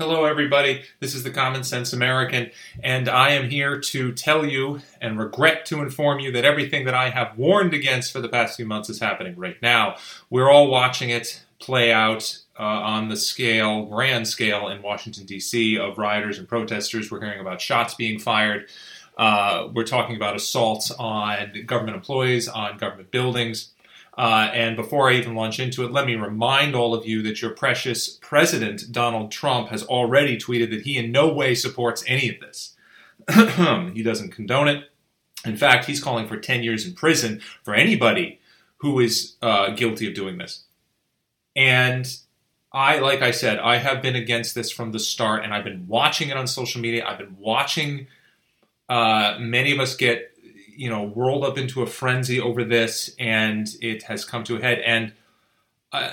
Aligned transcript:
Hello, 0.00 0.24
everybody. 0.24 0.84
This 1.00 1.14
is 1.14 1.24
the 1.24 1.30
Common 1.30 1.62
Sense 1.62 1.92
American, 1.92 2.50
and 2.82 3.06
I 3.06 3.32
am 3.32 3.50
here 3.50 3.78
to 3.78 4.12
tell 4.12 4.46
you 4.46 4.80
and 4.98 5.18
regret 5.18 5.66
to 5.66 5.82
inform 5.82 6.20
you 6.20 6.32
that 6.32 6.42
everything 6.46 6.86
that 6.86 6.94
I 6.94 7.10
have 7.10 7.36
warned 7.36 7.74
against 7.74 8.10
for 8.10 8.18
the 8.22 8.28
past 8.30 8.56
few 8.56 8.64
months 8.64 8.88
is 8.88 8.98
happening 8.98 9.36
right 9.36 9.60
now. 9.60 9.96
We're 10.30 10.48
all 10.48 10.68
watching 10.70 11.10
it 11.10 11.42
play 11.58 11.92
out 11.92 12.38
uh, 12.58 12.62
on 12.62 13.10
the 13.10 13.16
scale, 13.16 13.84
grand 13.84 14.26
scale, 14.26 14.68
in 14.68 14.80
Washington, 14.80 15.26
D.C., 15.26 15.76
of 15.78 15.98
rioters 15.98 16.38
and 16.38 16.48
protesters. 16.48 17.10
We're 17.10 17.20
hearing 17.20 17.40
about 17.40 17.60
shots 17.60 17.92
being 17.92 18.18
fired. 18.18 18.70
Uh, 19.18 19.68
we're 19.74 19.84
talking 19.84 20.16
about 20.16 20.34
assaults 20.34 20.90
on 20.92 21.52
government 21.66 21.98
employees, 21.98 22.48
on 22.48 22.78
government 22.78 23.10
buildings. 23.10 23.72
Uh, 24.20 24.50
and 24.52 24.76
before 24.76 25.08
I 25.08 25.14
even 25.14 25.34
launch 25.34 25.58
into 25.58 25.82
it, 25.82 25.92
let 25.92 26.04
me 26.04 26.14
remind 26.14 26.74
all 26.74 26.92
of 26.92 27.06
you 27.06 27.22
that 27.22 27.40
your 27.40 27.52
precious 27.52 28.18
President 28.20 28.92
Donald 28.92 29.32
Trump 29.32 29.70
has 29.70 29.82
already 29.84 30.36
tweeted 30.36 30.68
that 30.72 30.82
he 30.82 30.98
in 30.98 31.10
no 31.10 31.32
way 31.32 31.54
supports 31.54 32.04
any 32.06 32.28
of 32.28 32.38
this. 32.38 32.76
he 33.94 34.02
doesn't 34.02 34.32
condone 34.32 34.68
it. 34.68 34.90
In 35.46 35.56
fact, 35.56 35.86
he's 35.86 36.04
calling 36.04 36.28
for 36.28 36.36
10 36.36 36.62
years 36.62 36.86
in 36.86 36.92
prison 36.92 37.40
for 37.62 37.74
anybody 37.74 38.40
who 38.80 39.00
is 39.00 39.36
uh, 39.40 39.70
guilty 39.70 40.06
of 40.06 40.12
doing 40.12 40.36
this. 40.36 40.64
And 41.56 42.06
I, 42.74 42.98
like 42.98 43.22
I 43.22 43.30
said, 43.30 43.58
I 43.58 43.78
have 43.78 44.02
been 44.02 44.16
against 44.16 44.54
this 44.54 44.70
from 44.70 44.92
the 44.92 44.98
start, 44.98 45.44
and 45.44 45.54
I've 45.54 45.64
been 45.64 45.88
watching 45.88 46.28
it 46.28 46.36
on 46.36 46.46
social 46.46 46.82
media. 46.82 47.06
I've 47.06 47.16
been 47.16 47.38
watching 47.38 48.06
uh, 48.86 49.38
many 49.40 49.72
of 49.72 49.80
us 49.80 49.96
get 49.96 50.29
you 50.80 50.88
know 50.88 51.02
whirled 51.02 51.44
up 51.44 51.58
into 51.58 51.82
a 51.82 51.86
frenzy 51.86 52.40
over 52.40 52.64
this, 52.64 53.14
and 53.18 53.68
it 53.82 54.04
has 54.04 54.24
come 54.24 54.42
to 54.44 54.56
a 54.56 54.62
head. 54.62 54.78
And 54.78 55.12
uh, 55.92 56.12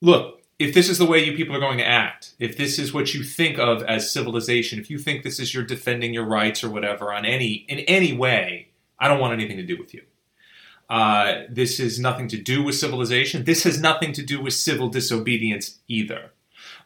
look, 0.00 0.40
if 0.60 0.72
this 0.74 0.88
is 0.88 0.98
the 0.98 1.06
way 1.06 1.24
you 1.24 1.36
people 1.36 1.56
are 1.56 1.60
going 1.60 1.78
to 1.78 1.86
act, 1.86 2.34
if 2.38 2.56
this 2.56 2.78
is 2.78 2.94
what 2.94 3.14
you 3.14 3.24
think 3.24 3.58
of 3.58 3.82
as 3.82 4.12
civilization, 4.12 4.78
if 4.78 4.90
you 4.90 4.98
think 4.98 5.24
this 5.24 5.40
is 5.40 5.52
your 5.52 5.64
defending 5.64 6.14
your 6.14 6.24
rights 6.24 6.62
or 6.62 6.70
whatever 6.70 7.12
on 7.12 7.24
any 7.24 7.66
in 7.68 7.80
any 7.80 8.12
way, 8.12 8.68
I 8.96 9.08
don't 9.08 9.18
want 9.18 9.32
anything 9.32 9.56
to 9.56 9.66
do 9.66 9.76
with 9.76 9.92
you. 9.92 10.02
Uh, 10.88 11.42
this 11.50 11.78
has 11.78 11.98
nothing 11.98 12.28
to 12.28 12.40
do 12.40 12.62
with 12.62 12.76
civilization. 12.76 13.42
This 13.42 13.64
has 13.64 13.80
nothing 13.80 14.12
to 14.12 14.22
do 14.22 14.40
with 14.40 14.54
civil 14.54 14.88
disobedience 14.88 15.80
either. 15.88 16.30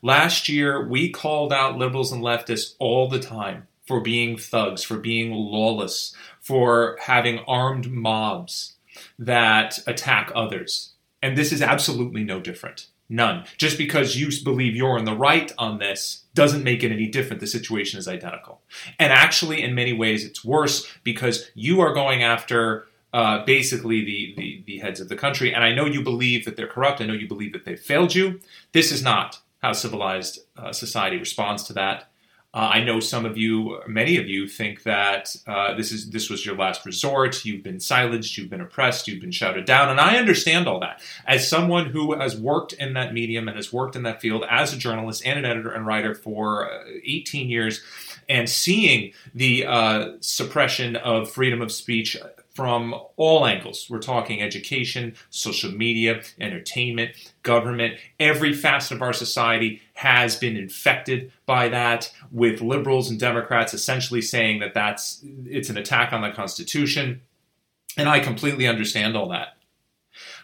Last 0.01 0.49
year, 0.49 0.89
we 0.89 1.11
called 1.11 1.53
out 1.53 1.77
liberals 1.77 2.13
and 2.13 2.25
leftists 2.25 2.75
all 2.79 3.09
the 3.09 3.21
time 3.21 3.69
for 3.87 4.01
being 4.01 4.37
thugs, 4.37 4.83
for 4.83 4.97
being 4.97 5.33
lawless, 5.33 6.15
for 6.43 6.99
having 7.01 7.39
armed 7.47 7.91
mobs 7.91 8.75
that 9.19 9.79
attack 9.87 10.31
others. 10.35 10.93
And 11.23 11.39
this 11.39 11.53
is 11.53 11.63
absolutely 11.63 12.25
no 12.25 12.41
different. 12.41 12.89
None. 13.09 13.45
Just 13.59 13.79
because 13.79 14.17
you 14.17 14.31
believe 14.43 14.75
you're 14.75 14.99
in 14.99 15.05
the 15.05 15.15
right 15.15 15.53
on 15.59 15.79
this 15.79 16.25
doesn't 16.35 16.65
make 16.65 16.83
it 16.83 16.91
any 16.91 17.07
different. 17.07 17.41
The 17.41 17.47
situation 17.47 17.99
is 17.99 18.09
identical. 18.09 18.63
And 18.99 19.13
actually, 19.13 19.63
in 19.63 19.75
many 19.75 19.93
ways, 19.93 20.25
it's 20.25 20.45
worse 20.45 20.91
because 21.05 21.51
you 21.55 21.81
are 21.81 21.93
going 21.93 22.23
after 22.23 22.87
uh, 23.13 23.45
basically 23.45 24.03
the, 24.05 24.35
the, 24.37 24.65
the 24.67 24.79
heads 24.79 24.99
of 24.99 25.11
the 25.11 25.17
country. 25.17 25.53
And 25.55 25.63
I 25.63 25.75
know 25.75 25.85
you 25.85 26.03
believe 26.03 26.47
that 26.47 26.57
they're 26.57 26.67
corrupt. 26.67 27.03
I 27.03 27.07
know 27.07 27.13
you 27.13 27.29
believe 27.29 27.53
that 27.53 27.67
they've 27.67 27.79
failed 27.79 28.15
you. 28.15 28.41
This 28.73 28.91
is 28.91 29.03
not 29.03 29.41
how 29.63 29.73
civilized 29.73 30.41
uh, 30.57 30.73
society 30.73 31.19
responds 31.19 31.63
to 31.65 31.75
that. 31.75 32.09
Uh, 32.55 32.71
I 32.75 32.85
know 32.85 33.01
some 33.01 33.25
of 33.25 33.39
you, 33.39 33.81
many 33.87 34.19
of 34.19 34.29
you, 34.29 34.47
think 34.47 34.83
that 34.83 35.35
uh, 35.47 35.75
this 35.75 35.91
is 35.91 36.11
this 36.11 36.29
was 36.29 36.45
your 36.45 36.55
last 36.55 36.85
resort. 36.85 37.47
You've 37.47 37.63
been 37.63 37.81
silenced, 37.81 38.37
you've 38.37 38.51
been 38.51 38.61
oppressed, 38.61 39.09
you've 39.09 39.23
been 39.23 39.31
shouted 39.31 39.65
down, 39.65 39.89
and 39.89 39.99
I 39.99 40.19
understand 40.19 40.69
all 40.69 40.79
that. 40.81 41.01
As 41.27 41.49
someone 41.49 41.87
who 41.87 42.13
has 42.19 42.39
worked 42.39 42.75
in 42.75 42.93
that 42.93 43.15
medium 43.15 43.49
and 43.49 43.57
has 43.57 43.73
worked 43.73 43.97
in 43.97 44.03
that 44.03 44.21
field 44.21 44.45
as 44.51 44.75
a 44.75 44.77
journalist 44.77 45.25
and 45.25 45.39
an 45.39 45.47
editor 45.47 45.71
and 45.71 45.87
writer 45.87 46.15
for 46.15 46.71
uh, 46.71 46.85
18 47.05 47.49
years, 47.49 47.81
and 48.29 48.51
seeing 48.51 49.13
the 49.35 49.65
uh, 49.65 50.13
suppression 50.21 50.97
of 50.97 51.31
freedom 51.31 51.63
of 51.63 51.73
speech 51.73 52.19
from 52.55 52.95
all 53.17 53.47
angles. 53.47 53.89
We're 53.89 53.99
talking 53.99 54.43
education, 54.43 55.15
social 55.31 55.73
media, 55.73 56.23
entertainment, 56.39 57.32
government. 57.43 57.99
Every 58.21 58.53
facet 58.53 58.97
of 58.97 59.03
our 59.03 59.13
society 59.13 59.81
has 59.95 60.37
been 60.37 60.57
infected 60.57 61.33
by 61.47 61.69
that, 61.69 62.13
with 62.31 62.61
liberals 62.61 63.11
and 63.11 63.19
Democrats 63.19 63.75
essentially 63.75 64.23
saying 64.23 64.61
that 64.61 64.75
that's 64.75 65.23
it's 65.47 65.71
an 65.71 65.77
attack 65.77 66.13
on 66.13 66.23
the 66.23 66.31
Constitution. 66.31 67.21
And 67.97 68.09
I 68.09 68.21
completely 68.21 68.67
understand 68.67 69.17
all 69.17 69.29
that. 69.29 69.57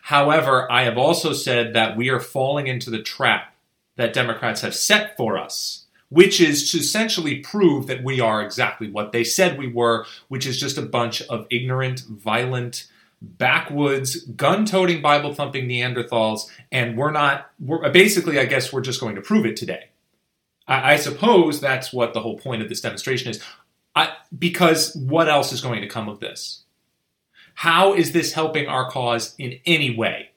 However, 0.03 0.71
I 0.71 0.83
have 0.83 0.99
also 0.99 1.33
said 1.33 1.75
that 1.75 1.97
we 1.97 2.09
are 2.11 2.21
falling 2.21 2.67
into 2.67 2.91
the 2.91 3.03
trap 3.03 3.55
that 3.97 4.13
Democrats 4.13 4.61
have 4.61 4.75
set 4.75 5.17
for 5.17 5.39
us 5.39 5.87
which 6.11 6.41
is 6.41 6.71
to 6.71 6.79
essentially 6.79 7.37
prove 7.41 7.87
that 7.87 8.03
we 8.03 8.21
are 8.21 8.43
exactly 8.43 8.91
what 8.91 9.13
they 9.13 9.25
said 9.25 9.59
we 9.59 9.71
were, 9.71 10.07
which 10.29 10.47
is 10.47 10.59
just 10.59 10.79
a 10.79 10.83
bunch 10.83 11.23
of 11.23 11.47
ignorant, 11.51 12.01
violent, 12.01 12.87
backwoods, 13.21 14.17
gun 14.25 14.65
toting, 14.65 15.03
Bible 15.03 15.35
thumping 15.35 15.69
Neanderthals. 15.69 16.49
And 16.71 16.97
we're 16.97 17.11
not, 17.11 17.51
we're, 17.61 17.89
basically, 17.91 18.39
I 18.39 18.45
guess 18.45 18.73
we're 18.73 18.81
just 18.81 19.01
going 19.01 19.17
to 19.17 19.21
prove 19.23 19.47
it 19.47 19.57
today. 19.57 19.89
I, 20.67 20.93
I 20.93 20.97
suppose 20.97 21.61
that's 21.61 21.93
what 21.93 22.15
the 22.15 22.21
whole 22.21 22.39
point 22.39 22.63
of 22.63 22.69
this 22.69 22.81
demonstration 22.81 23.31
is. 23.31 23.43
I, 23.95 24.13
because 24.37 24.95
what 24.95 25.29
else 25.29 25.53
is 25.53 25.61
going 25.61 25.81
to 25.81 25.89
come 25.89 26.09
of 26.09 26.21
this? 26.21 26.63
How 27.55 27.95
is 27.95 28.13
this 28.13 28.33
helping 28.33 28.69
our 28.69 28.89
cause 28.91 29.35
in 29.39 29.59
any 29.67 29.95
way? 29.97 30.31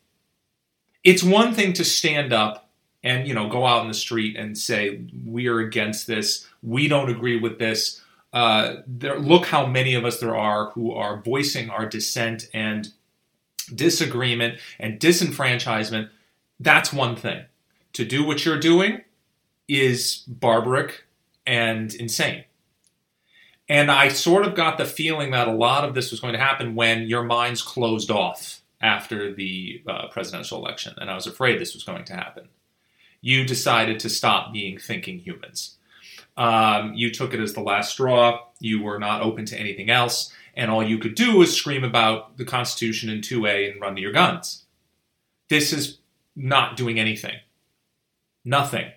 It's 1.03 1.23
one 1.23 1.53
thing 1.53 1.73
to 1.73 1.83
stand 1.83 2.33
up 2.33 2.71
and 3.03 3.27
you 3.27 3.33
know 3.33 3.49
go 3.49 3.65
out 3.65 3.81
in 3.81 3.87
the 3.87 3.93
street 3.93 4.35
and 4.35 4.57
say 4.57 5.01
we 5.25 5.47
are 5.47 5.59
against 5.59 6.07
this 6.07 6.47
we 6.61 6.87
don't 6.87 7.09
agree 7.09 7.39
with 7.39 7.59
this 7.59 8.01
uh, 8.33 8.75
there, 8.87 9.19
look 9.19 9.45
how 9.45 9.65
many 9.65 9.93
of 9.93 10.05
us 10.05 10.19
there 10.19 10.35
are 10.35 10.71
who 10.71 10.91
are 10.93 11.21
voicing 11.21 11.69
our 11.69 11.85
dissent 11.85 12.47
and 12.53 12.89
disagreement 13.73 14.59
and 14.79 14.99
disenfranchisement. 14.99 16.09
That's 16.59 16.93
one 16.93 17.15
thing. 17.15 17.43
To 17.93 18.05
do 18.05 18.25
what 18.25 18.45
you're 18.45 18.59
doing 18.59 19.01
is 19.67 20.23
barbaric 20.27 21.05
and 21.45 21.93
insane. 21.95 22.45
And 23.67 23.89
i 23.89 24.09
sort 24.09 24.45
of 24.45 24.55
got 24.55 24.77
the 24.77 24.85
feeling 24.85 25.31
that 25.31 25.47
a 25.47 25.53
lot 25.53 25.85
of 25.85 25.95
this 25.95 26.11
was 26.11 26.19
going 26.19 26.33
to 26.33 26.39
happen 26.39 26.75
when 26.75 27.03
your 27.07 27.23
minds 27.23 27.61
closed 27.61 28.11
off 28.11 28.61
after 28.81 29.33
the 29.33 29.81
uh, 29.87 30.07
presidential 30.07 30.57
election 30.57 30.93
and 30.97 31.09
i 31.09 31.15
was 31.15 31.27
afraid 31.27 31.59
this 31.59 31.73
was 31.73 31.83
going 31.83 32.03
to 32.05 32.13
happen. 32.13 32.47
You 33.21 33.45
decided 33.45 33.99
to 33.99 34.09
stop 34.09 34.51
being 34.51 34.77
thinking 34.77 35.19
humans. 35.19 35.77
Um, 36.37 36.93
you 36.93 37.11
took 37.11 37.33
it 37.33 37.39
as 37.39 37.53
the 37.53 37.61
last 37.61 37.91
straw. 37.91 38.39
You 38.59 38.81
were 38.81 38.99
not 38.99 39.21
open 39.21 39.45
to 39.45 39.59
anything 39.59 39.89
else. 39.89 40.31
And 40.55 40.69
all 40.69 40.83
you 40.83 40.97
could 40.97 41.15
do 41.15 41.37
was 41.37 41.55
scream 41.55 41.83
about 41.83 42.37
the 42.37 42.45
Constitution 42.45 43.09
in 43.09 43.21
2A 43.21 43.71
and 43.71 43.81
run 43.81 43.95
to 43.95 44.01
your 44.01 44.11
guns. 44.11 44.65
This 45.49 45.71
is 45.71 45.99
not 46.35 46.77
doing 46.77 46.99
anything. 46.99 47.35
Nothing. 48.43 48.91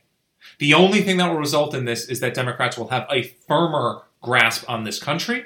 The 0.59 0.75
only 0.75 1.01
thing 1.03 1.17
that 1.19 1.31
will 1.31 1.39
result 1.39 1.75
in 1.75 1.85
this 1.85 2.09
is 2.09 2.21
that 2.21 2.35
Democrats 2.35 2.77
will 2.77 2.89
have 2.89 3.07
a 3.11 3.23
firmer 3.23 4.03
grasp 4.23 4.69
on 4.69 4.85
this 4.85 5.03
country 5.03 5.45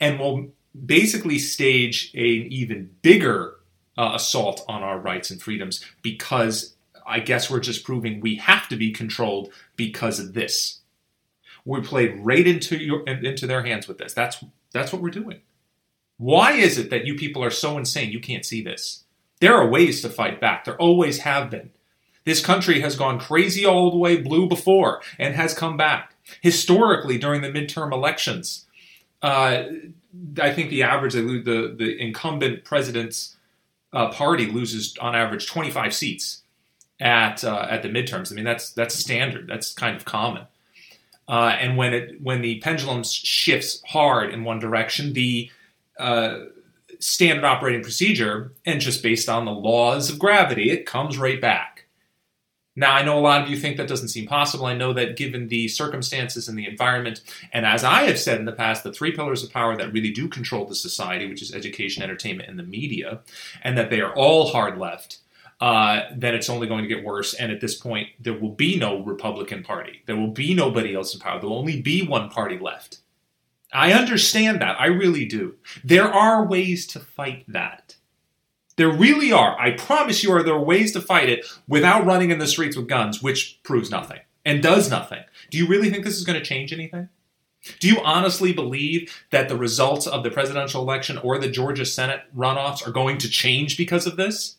and 0.00 0.18
will 0.18 0.48
basically 0.86 1.38
stage 1.38 2.10
an 2.14 2.20
even 2.20 2.90
bigger 3.02 3.56
uh, 3.96 4.12
assault 4.14 4.64
on 4.68 4.82
our 4.82 4.98
rights 4.98 5.30
and 5.30 5.40
freedoms 5.40 5.84
because 6.02 6.74
I 7.06 7.20
guess 7.20 7.50
we're 7.50 7.60
just 7.60 7.84
proving 7.84 8.20
we 8.20 8.36
have 8.36 8.68
to 8.68 8.76
be 8.76 8.90
controlled 8.90 9.52
because 9.76 10.18
of 10.18 10.34
this. 10.34 10.80
We 11.64 11.80
played 11.80 12.20
right 12.20 12.46
into 12.46 12.76
your 12.76 13.02
into 13.06 13.46
their 13.46 13.64
hands 13.64 13.88
with 13.88 13.98
this. 13.98 14.12
That's 14.12 14.44
that's 14.72 14.92
what 14.92 15.02
we're 15.02 15.10
doing. 15.10 15.40
Why 16.16 16.52
is 16.52 16.78
it 16.78 16.90
that 16.90 17.06
you 17.06 17.14
people 17.14 17.42
are 17.42 17.50
so 17.50 17.78
insane 17.78 18.10
you 18.10 18.20
can't 18.20 18.44
see 18.44 18.62
this? 18.62 19.04
There 19.40 19.54
are 19.54 19.68
ways 19.68 20.00
to 20.02 20.08
fight 20.08 20.40
back. 20.40 20.64
There 20.64 20.76
always 20.76 21.20
have 21.20 21.50
been. 21.50 21.70
This 22.24 22.44
country 22.44 22.80
has 22.80 22.96
gone 22.96 23.18
crazy 23.18 23.66
all 23.66 23.90
the 23.90 23.98
way 23.98 24.16
blue 24.16 24.48
before 24.48 25.02
and 25.18 25.34
has 25.34 25.54
come 25.54 25.76
back. 25.76 26.14
Historically, 26.40 27.18
during 27.18 27.42
the 27.42 27.50
midterm 27.50 27.92
elections, 27.92 28.64
uh, 29.22 29.64
I 30.40 30.52
think 30.52 30.70
the 30.70 30.82
average, 30.84 31.12
they 31.12 31.20
the, 31.20 31.74
the 31.76 32.00
incumbent 32.00 32.64
president's 32.64 33.36
uh, 33.92 34.10
party 34.10 34.46
loses 34.46 34.96
on 34.98 35.14
average 35.14 35.46
25 35.46 35.94
seats 35.94 36.42
at 37.00 37.44
uh, 37.44 37.66
at 37.68 37.82
the 37.82 37.88
midterms. 37.88 38.32
I 38.32 38.34
mean, 38.34 38.44
that's 38.44 38.70
that's 38.70 38.94
standard. 38.94 39.46
That's 39.48 39.72
kind 39.74 39.96
of 39.96 40.04
common. 40.04 40.46
Uh, 41.28 41.56
and 41.58 41.76
when 41.76 41.94
it 41.94 42.20
when 42.22 42.42
the 42.42 42.60
pendulum 42.60 43.02
shifts 43.02 43.82
hard 43.86 44.32
in 44.32 44.44
one 44.44 44.58
direction, 44.58 45.12
the 45.14 45.50
uh, 45.98 46.40
standard 46.98 47.44
operating 47.44 47.82
procedure, 47.82 48.52
and 48.66 48.80
just 48.80 49.02
based 49.02 49.28
on 49.28 49.44
the 49.44 49.52
laws 49.52 50.10
of 50.10 50.18
gravity, 50.18 50.70
it 50.70 50.86
comes 50.86 51.18
right 51.18 51.40
back. 51.40 51.74
Now, 52.76 52.92
I 52.92 53.04
know 53.04 53.18
a 53.18 53.20
lot 53.20 53.42
of 53.42 53.48
you 53.48 53.56
think 53.56 53.76
that 53.76 53.86
doesn't 53.86 54.08
seem 54.08 54.26
possible. 54.26 54.66
I 54.66 54.74
know 54.74 54.92
that 54.94 55.16
given 55.16 55.46
the 55.46 55.68
circumstances 55.68 56.48
and 56.48 56.58
the 56.58 56.66
environment, 56.66 57.20
and 57.52 57.64
as 57.64 57.84
I 57.84 58.02
have 58.04 58.18
said 58.18 58.40
in 58.40 58.46
the 58.46 58.52
past, 58.52 58.82
the 58.82 58.92
three 58.92 59.12
pillars 59.12 59.44
of 59.44 59.52
power 59.52 59.76
that 59.76 59.92
really 59.92 60.10
do 60.10 60.28
control 60.28 60.64
the 60.64 60.74
society, 60.74 61.28
which 61.28 61.40
is 61.40 61.54
education, 61.54 62.02
entertainment, 62.02 62.48
and 62.48 62.58
the 62.58 62.64
media, 62.64 63.20
and 63.62 63.78
that 63.78 63.90
they 63.90 64.00
are 64.00 64.12
all 64.14 64.48
hard 64.48 64.76
left, 64.76 65.18
uh, 65.60 66.02
then 66.14 66.34
it's 66.34 66.50
only 66.50 66.66
going 66.66 66.82
to 66.82 66.88
get 66.88 67.04
worse. 67.04 67.34
And 67.34 67.50
at 67.52 67.60
this 67.60 67.74
point, 67.74 68.08
there 68.20 68.38
will 68.38 68.52
be 68.52 68.76
no 68.76 69.02
Republican 69.02 69.62
Party. 69.62 70.02
There 70.06 70.16
will 70.16 70.32
be 70.32 70.54
nobody 70.54 70.94
else 70.94 71.14
in 71.14 71.20
power. 71.20 71.40
There 71.40 71.48
will 71.48 71.58
only 71.58 71.80
be 71.80 72.06
one 72.06 72.28
party 72.30 72.58
left. 72.58 72.98
I 73.72 73.92
understand 73.92 74.60
that. 74.60 74.80
I 74.80 74.86
really 74.86 75.24
do. 75.24 75.56
There 75.82 76.08
are 76.12 76.46
ways 76.46 76.86
to 76.88 77.00
fight 77.00 77.44
that. 77.48 77.96
There 78.76 78.90
really 78.90 79.32
are. 79.32 79.58
I 79.58 79.72
promise 79.72 80.22
you, 80.22 80.32
are 80.32 80.42
there 80.42 80.54
are 80.54 80.62
ways 80.62 80.92
to 80.92 81.00
fight 81.00 81.28
it 81.28 81.46
without 81.68 82.06
running 82.06 82.30
in 82.30 82.38
the 82.38 82.46
streets 82.46 82.76
with 82.76 82.88
guns, 82.88 83.22
which 83.22 83.60
proves 83.62 83.90
nothing 83.90 84.20
and 84.44 84.62
does 84.62 84.90
nothing. 84.90 85.22
Do 85.50 85.58
you 85.58 85.66
really 85.66 85.90
think 85.90 86.04
this 86.04 86.16
is 86.16 86.24
going 86.24 86.38
to 86.38 86.44
change 86.44 86.72
anything? 86.72 87.08
Do 87.80 87.88
you 87.88 88.00
honestly 88.02 88.52
believe 88.52 89.24
that 89.30 89.48
the 89.48 89.56
results 89.56 90.06
of 90.06 90.22
the 90.22 90.30
presidential 90.30 90.82
election 90.82 91.18
or 91.18 91.38
the 91.38 91.48
Georgia 91.48 91.86
Senate 91.86 92.22
runoffs 92.36 92.86
are 92.86 92.92
going 92.92 93.18
to 93.18 93.28
change 93.28 93.78
because 93.78 94.06
of 94.06 94.16
this? 94.16 94.56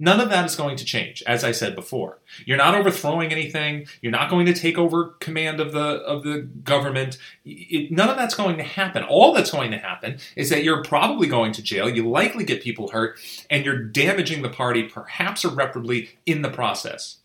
None 0.00 0.18
of 0.18 0.28
that 0.30 0.44
is 0.44 0.56
going 0.56 0.76
to 0.76 0.84
change, 0.84 1.22
as 1.24 1.44
I 1.44 1.52
said 1.52 1.76
before. 1.76 2.18
You're 2.44 2.56
not 2.56 2.74
overthrowing 2.74 3.30
anything. 3.30 3.86
You're 4.02 4.10
not 4.10 4.28
going 4.28 4.44
to 4.46 4.52
take 4.52 4.76
over 4.76 5.14
command 5.20 5.60
of 5.60 5.72
the 5.72 6.00
of 6.02 6.24
the 6.24 6.40
government. 6.40 7.16
It, 7.44 7.92
none 7.92 8.08
of 8.08 8.16
that's 8.16 8.34
going 8.34 8.56
to 8.56 8.64
happen. 8.64 9.04
All 9.04 9.32
that's 9.32 9.52
going 9.52 9.70
to 9.70 9.78
happen 9.78 10.18
is 10.34 10.50
that 10.50 10.64
you're 10.64 10.82
probably 10.82 11.28
going 11.28 11.52
to 11.52 11.62
jail. 11.62 11.88
You 11.88 12.08
likely 12.08 12.44
get 12.44 12.60
people 12.60 12.88
hurt, 12.88 13.18
and 13.48 13.64
you're 13.64 13.84
damaging 13.84 14.42
the 14.42 14.48
party, 14.48 14.82
perhaps 14.82 15.44
irreparably, 15.44 16.10
in 16.26 16.42
the 16.42 16.50
process. 16.50 17.18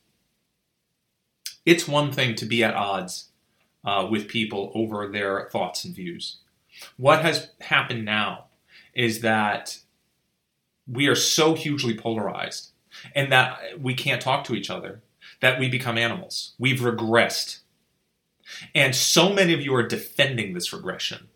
It's 1.65 1.87
one 1.87 2.11
thing 2.11 2.35
to 2.35 2.45
be 2.45 2.63
at 2.63 2.75
odds 2.75 3.29
uh, 3.83 4.07
with 4.09 4.27
people 4.27 4.71
over 4.75 5.07
their 5.07 5.49
thoughts 5.51 5.85
and 5.85 5.95
views. 5.95 6.37
What 6.97 7.23
has 7.23 7.49
happened 7.61 8.05
now 8.05 8.45
is 8.93 9.21
that 9.21 9.79
we 10.91 11.07
are 11.07 11.15
so 11.15 11.53
hugely 11.53 11.95
polarized 11.95 12.71
and 13.15 13.31
that 13.31 13.79
we 13.79 13.93
can't 13.93 14.21
talk 14.21 14.43
to 14.45 14.55
each 14.55 14.69
other 14.69 15.01
that 15.41 15.59
we 15.59 15.69
become 15.69 15.97
animals. 15.97 16.53
We've 16.57 16.79
regressed. 16.79 17.59
And 18.73 18.95
so 18.95 19.31
many 19.31 19.53
of 19.53 19.61
you 19.61 19.73
are 19.75 19.83
defending 19.83 20.53
this 20.53 20.73
regression 20.73 21.27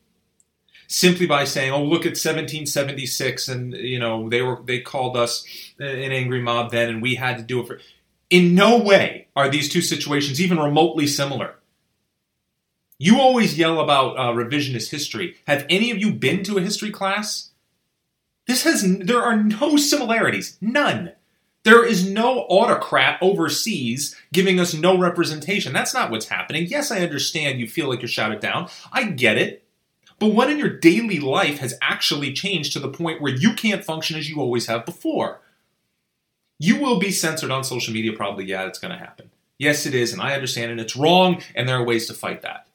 simply 0.88 1.26
by 1.26 1.44
saying, 1.44 1.72
"Oh, 1.72 1.84
look 1.84 2.06
at 2.06 2.18
1776 2.18 3.48
and 3.48 3.74
you 3.74 4.00
know, 4.00 4.30
they 4.30 4.42
were 4.42 4.62
they 4.64 4.80
called 4.80 5.16
us 5.16 5.46
an 5.80 6.12
angry 6.12 6.42
mob 6.42 6.72
then 6.72 6.90
and 6.90 7.02
we 7.02 7.16
had 7.16 7.38
to 7.38 7.44
do 7.44 7.62
it 7.62 7.68
for 7.68 7.80
In 8.30 8.56
no 8.56 8.78
way 8.78 9.28
are 9.36 9.50
these 9.50 9.70
two 9.70 9.82
situations 9.82 10.42
even 10.42 10.60
remotely 10.60 11.08
similar. 11.08 11.56
You 12.98 13.20
always 13.20 13.58
yell 13.58 13.80
about 13.80 14.18
uh, 14.18 14.32
revisionist 14.34 14.90
history. 14.92 15.36
Have 15.46 15.66
any 15.70 15.92
of 15.92 15.98
you 15.98 16.14
been 16.14 16.44
to 16.44 16.58
a 16.58 16.62
history 16.62 16.92
class? 16.92 17.50
This 18.48 18.64
has 18.64 18.84
there 19.00 19.22
are 19.22 19.42
no 19.42 19.78
similarities, 19.78 20.58
none. 20.62 21.14
There 21.64 21.86
is 21.86 22.10
no 22.10 22.42
autocrat 22.50 23.20
overseas 23.22 24.16
giving 24.34 24.60
us 24.60 24.74
no 24.74 24.98
representation. 24.98 25.72
That's 25.72 25.94
not 25.94 26.12
what's 26.12 26.28
happening. 26.28 26.68
Yes, 26.68 26.92
I 26.92 27.00
understand 27.00 27.60
you 27.60 27.70
feel 27.70 27.88
like 27.88 28.02
you're 28.02 28.10
shouted 28.10 28.42
down. 28.42 28.70
I 28.92 29.06
get 29.06 29.38
it. 29.38 29.64
But 30.20 30.34
what 30.34 30.50
in 30.50 30.58
your 30.60 30.78
daily 30.78 31.20
life 31.20 31.60
has 31.60 31.78
actually 31.82 32.34
changed 32.34 32.74
to 32.74 32.80
the 32.80 32.90
point 32.90 33.22
where 33.22 33.34
you 33.34 33.54
can't 33.54 33.84
function 33.84 34.18
as 34.18 34.30
you 34.30 34.40
always 34.40 34.68
have 34.68 34.86
before? 34.86 35.42
You 36.60 36.80
will 36.80 37.00
be 37.00 37.12
censored 37.12 37.52
on 37.52 37.64
social 37.64 37.94
media, 37.94 38.14
probably. 38.14 38.46
Yeah, 38.46 38.66
it's 38.68 38.80
going 38.80 38.94
to 38.94 39.00
happen. 39.00 39.32
Yes, 39.58 39.86
it 39.86 39.94
is, 39.94 40.12
and 40.14 40.22
I 40.22 40.34
understand, 40.34 40.72
and 40.72 40.80
it's 40.80 40.96
wrong, 40.96 41.42
and 41.56 41.68
there 41.68 41.78
are 41.78 41.84
ways 41.84 42.08
to 42.08 42.14
fight 42.14 42.42
that. 42.42 42.68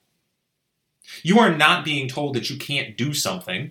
You 1.23 1.39
are 1.39 1.55
not 1.55 1.85
being 1.85 2.09
told 2.09 2.35
that 2.35 2.51
you 2.51 2.57
can't 2.57 2.97
do 2.97 3.13
something 3.13 3.71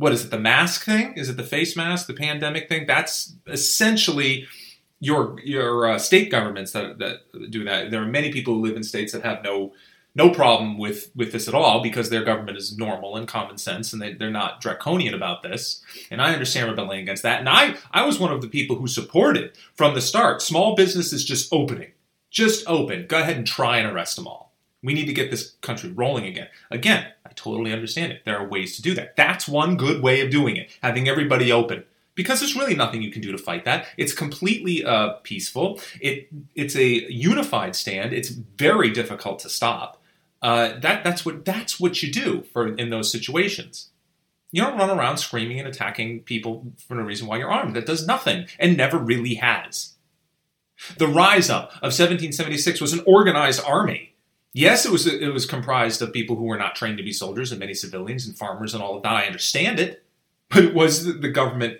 what 0.00 0.12
is 0.12 0.24
it, 0.24 0.30
the 0.30 0.38
mask 0.38 0.84
thing? 0.84 1.12
Is 1.12 1.28
it 1.28 1.36
the 1.36 1.44
face 1.44 1.76
mask, 1.76 2.06
the 2.06 2.14
pandemic 2.14 2.70
thing? 2.70 2.86
That's 2.86 3.34
essentially 3.46 4.48
your 4.98 5.38
your 5.44 5.90
uh, 5.90 5.98
state 5.98 6.30
governments 6.30 6.72
that 6.72 6.98
that 6.98 7.50
do 7.50 7.64
that. 7.64 7.90
There 7.90 8.02
are 8.02 8.06
many 8.06 8.32
people 8.32 8.54
who 8.54 8.62
live 8.62 8.76
in 8.76 8.82
states 8.82 9.12
that 9.12 9.22
have 9.22 9.44
no 9.44 9.72
no 10.14 10.30
problem 10.30 10.78
with 10.78 11.10
with 11.14 11.32
this 11.32 11.48
at 11.48 11.54
all 11.54 11.82
because 11.82 12.08
their 12.08 12.24
government 12.24 12.56
is 12.56 12.78
normal 12.78 13.14
and 13.14 13.28
common 13.28 13.58
sense 13.58 13.92
and 13.92 14.00
they, 14.00 14.14
they're 14.14 14.30
not 14.30 14.60
draconian 14.60 15.14
about 15.14 15.42
this 15.42 15.82
and 16.10 16.20
i 16.20 16.32
understand 16.32 16.68
rebelling 16.68 17.00
against 17.00 17.22
that 17.22 17.38
and 17.38 17.48
i 17.48 17.76
i 17.92 18.04
was 18.04 18.18
one 18.18 18.32
of 18.32 18.42
the 18.42 18.48
people 18.48 18.74
who 18.74 18.88
supported 18.88 19.52
from 19.76 19.94
the 19.94 20.00
start 20.00 20.42
small 20.42 20.74
businesses 20.74 21.24
just 21.24 21.52
opening 21.52 21.92
just 22.28 22.66
open 22.66 23.06
go 23.06 23.20
ahead 23.20 23.36
and 23.36 23.46
try 23.46 23.78
and 23.78 23.88
arrest 23.88 24.16
them 24.16 24.26
all 24.26 24.49
we 24.82 24.94
need 24.94 25.06
to 25.06 25.12
get 25.12 25.30
this 25.30 25.54
country 25.60 25.90
rolling 25.90 26.24
again. 26.24 26.48
Again, 26.70 27.06
I 27.26 27.30
totally 27.34 27.72
understand 27.72 28.12
it. 28.12 28.22
There 28.24 28.38
are 28.38 28.48
ways 28.48 28.76
to 28.76 28.82
do 28.82 28.94
that. 28.94 29.16
That's 29.16 29.46
one 29.46 29.76
good 29.76 30.02
way 30.02 30.20
of 30.20 30.30
doing 30.30 30.56
it, 30.56 30.70
having 30.82 31.08
everybody 31.08 31.52
open. 31.52 31.84
Because 32.14 32.40
there's 32.40 32.56
really 32.56 32.74
nothing 32.74 33.02
you 33.02 33.12
can 33.12 33.22
do 33.22 33.32
to 33.32 33.38
fight 33.38 33.64
that. 33.64 33.86
It's 33.96 34.12
completely 34.12 34.84
uh, 34.84 35.14
peaceful. 35.22 35.80
It 36.00 36.28
it's 36.54 36.76
a 36.76 37.10
unified 37.10 37.76
stand. 37.76 38.12
It's 38.12 38.28
very 38.28 38.90
difficult 38.90 39.38
to 39.40 39.48
stop. 39.48 40.02
Uh, 40.42 40.78
that 40.80 41.04
that's 41.04 41.24
what 41.24 41.44
that's 41.44 41.78
what 41.78 42.02
you 42.02 42.10
do 42.10 42.42
for 42.52 42.74
in 42.74 42.90
those 42.90 43.12
situations. 43.12 43.90
You 44.52 44.62
don't 44.62 44.76
run 44.76 44.90
around 44.90 45.18
screaming 45.18 45.60
and 45.60 45.68
attacking 45.68 46.20
people 46.20 46.72
for 46.86 46.96
no 46.96 47.02
reason 47.02 47.26
while 47.26 47.38
you're 47.38 47.50
armed. 47.50 47.76
That 47.76 47.86
does 47.86 48.06
nothing 48.06 48.46
and 48.58 48.76
never 48.76 48.98
really 48.98 49.34
has. 49.34 49.94
The 50.98 51.06
rise 51.06 51.48
up 51.48 51.70
of 51.76 51.92
1776 51.92 52.80
was 52.80 52.92
an 52.92 53.02
organized 53.06 53.62
army 53.64 54.09
Yes, 54.52 54.84
it 54.84 54.90
was 54.90 55.06
it 55.06 55.32
was 55.32 55.46
comprised 55.46 56.02
of 56.02 56.12
people 56.12 56.36
who 56.36 56.44
were 56.44 56.58
not 56.58 56.74
trained 56.74 56.98
to 56.98 57.04
be 57.04 57.12
soldiers 57.12 57.52
and 57.52 57.60
many 57.60 57.74
civilians 57.74 58.26
and 58.26 58.36
farmers 58.36 58.74
and 58.74 58.82
all 58.82 58.96
of 58.96 59.02
that. 59.02 59.12
I 59.12 59.26
understand 59.26 59.78
it, 59.78 60.04
but 60.48 60.64
it 60.64 60.74
was 60.74 61.04
the 61.04 61.28
government 61.28 61.78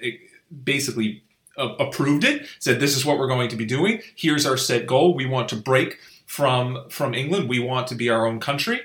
basically 0.65 1.25
approved 1.57 2.25
it, 2.25 2.47
said 2.59 2.81
this 2.81 2.97
is 2.97 3.05
what 3.05 3.19
we're 3.19 3.29
going 3.29 3.49
to 3.49 3.57
be 3.57 3.65
doing. 3.65 4.01
Here's 4.15 4.47
our 4.47 4.57
set 4.57 4.87
goal. 4.87 5.15
We 5.15 5.27
want 5.27 5.49
to 5.51 5.57
break 5.57 5.99
from 6.27 6.89
from 6.89 7.15
England. 7.15 7.49
We 7.49 7.59
want 7.59 7.89
to 7.89 7.95
be 7.95 8.09
our 8.09 8.27
own 8.27 8.39
country, 8.39 8.83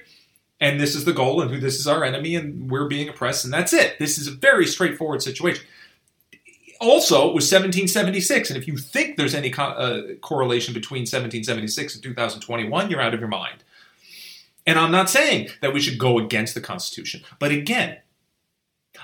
and 0.60 0.80
this 0.80 0.96
is 0.96 1.06
the 1.06 1.14
goal. 1.14 1.42
And 1.42 1.52
who 1.52 1.60
this 1.60 1.80
is 1.80 1.88
our 1.88 2.04
enemy, 2.04 2.36
and 2.36 2.70
we're 2.72 2.88
being 2.88 3.08
oppressed, 3.08 3.46
and 3.46 3.54
that's 3.54 3.74
it. 3.74 4.00
This 4.00 4.18
is 4.18 4.28
a 4.28 4.32
very 4.32 4.66
straightforward 4.66 5.22
situation. 5.22 5.64
Also, 6.82 7.30
it 7.30 7.34
was 7.34 7.46
1776, 7.46 8.50
and 8.50 8.58
if 8.58 8.68
you 8.68 8.78
think 8.78 9.16
there's 9.16 9.34
any 9.34 9.50
co- 9.50 9.64
uh, 9.64 10.16
correlation 10.16 10.74
between 10.74 11.02
1776 11.02 11.96
and 11.96 12.04
2021, 12.04 12.90
you're 12.90 13.00
out 13.00 13.14
of 13.14 13.20
your 13.20 13.30
mind. 13.30 13.64
And 14.66 14.80
I'm 14.80 14.92
not 14.92 15.10
saying 15.10 15.50
that 15.62 15.74
we 15.74 15.80
should 15.80 16.00
go 16.00 16.18
against 16.18 16.56
the 16.56 16.62
Constitution. 16.62 17.22
But 17.40 17.52
again, 17.52 17.98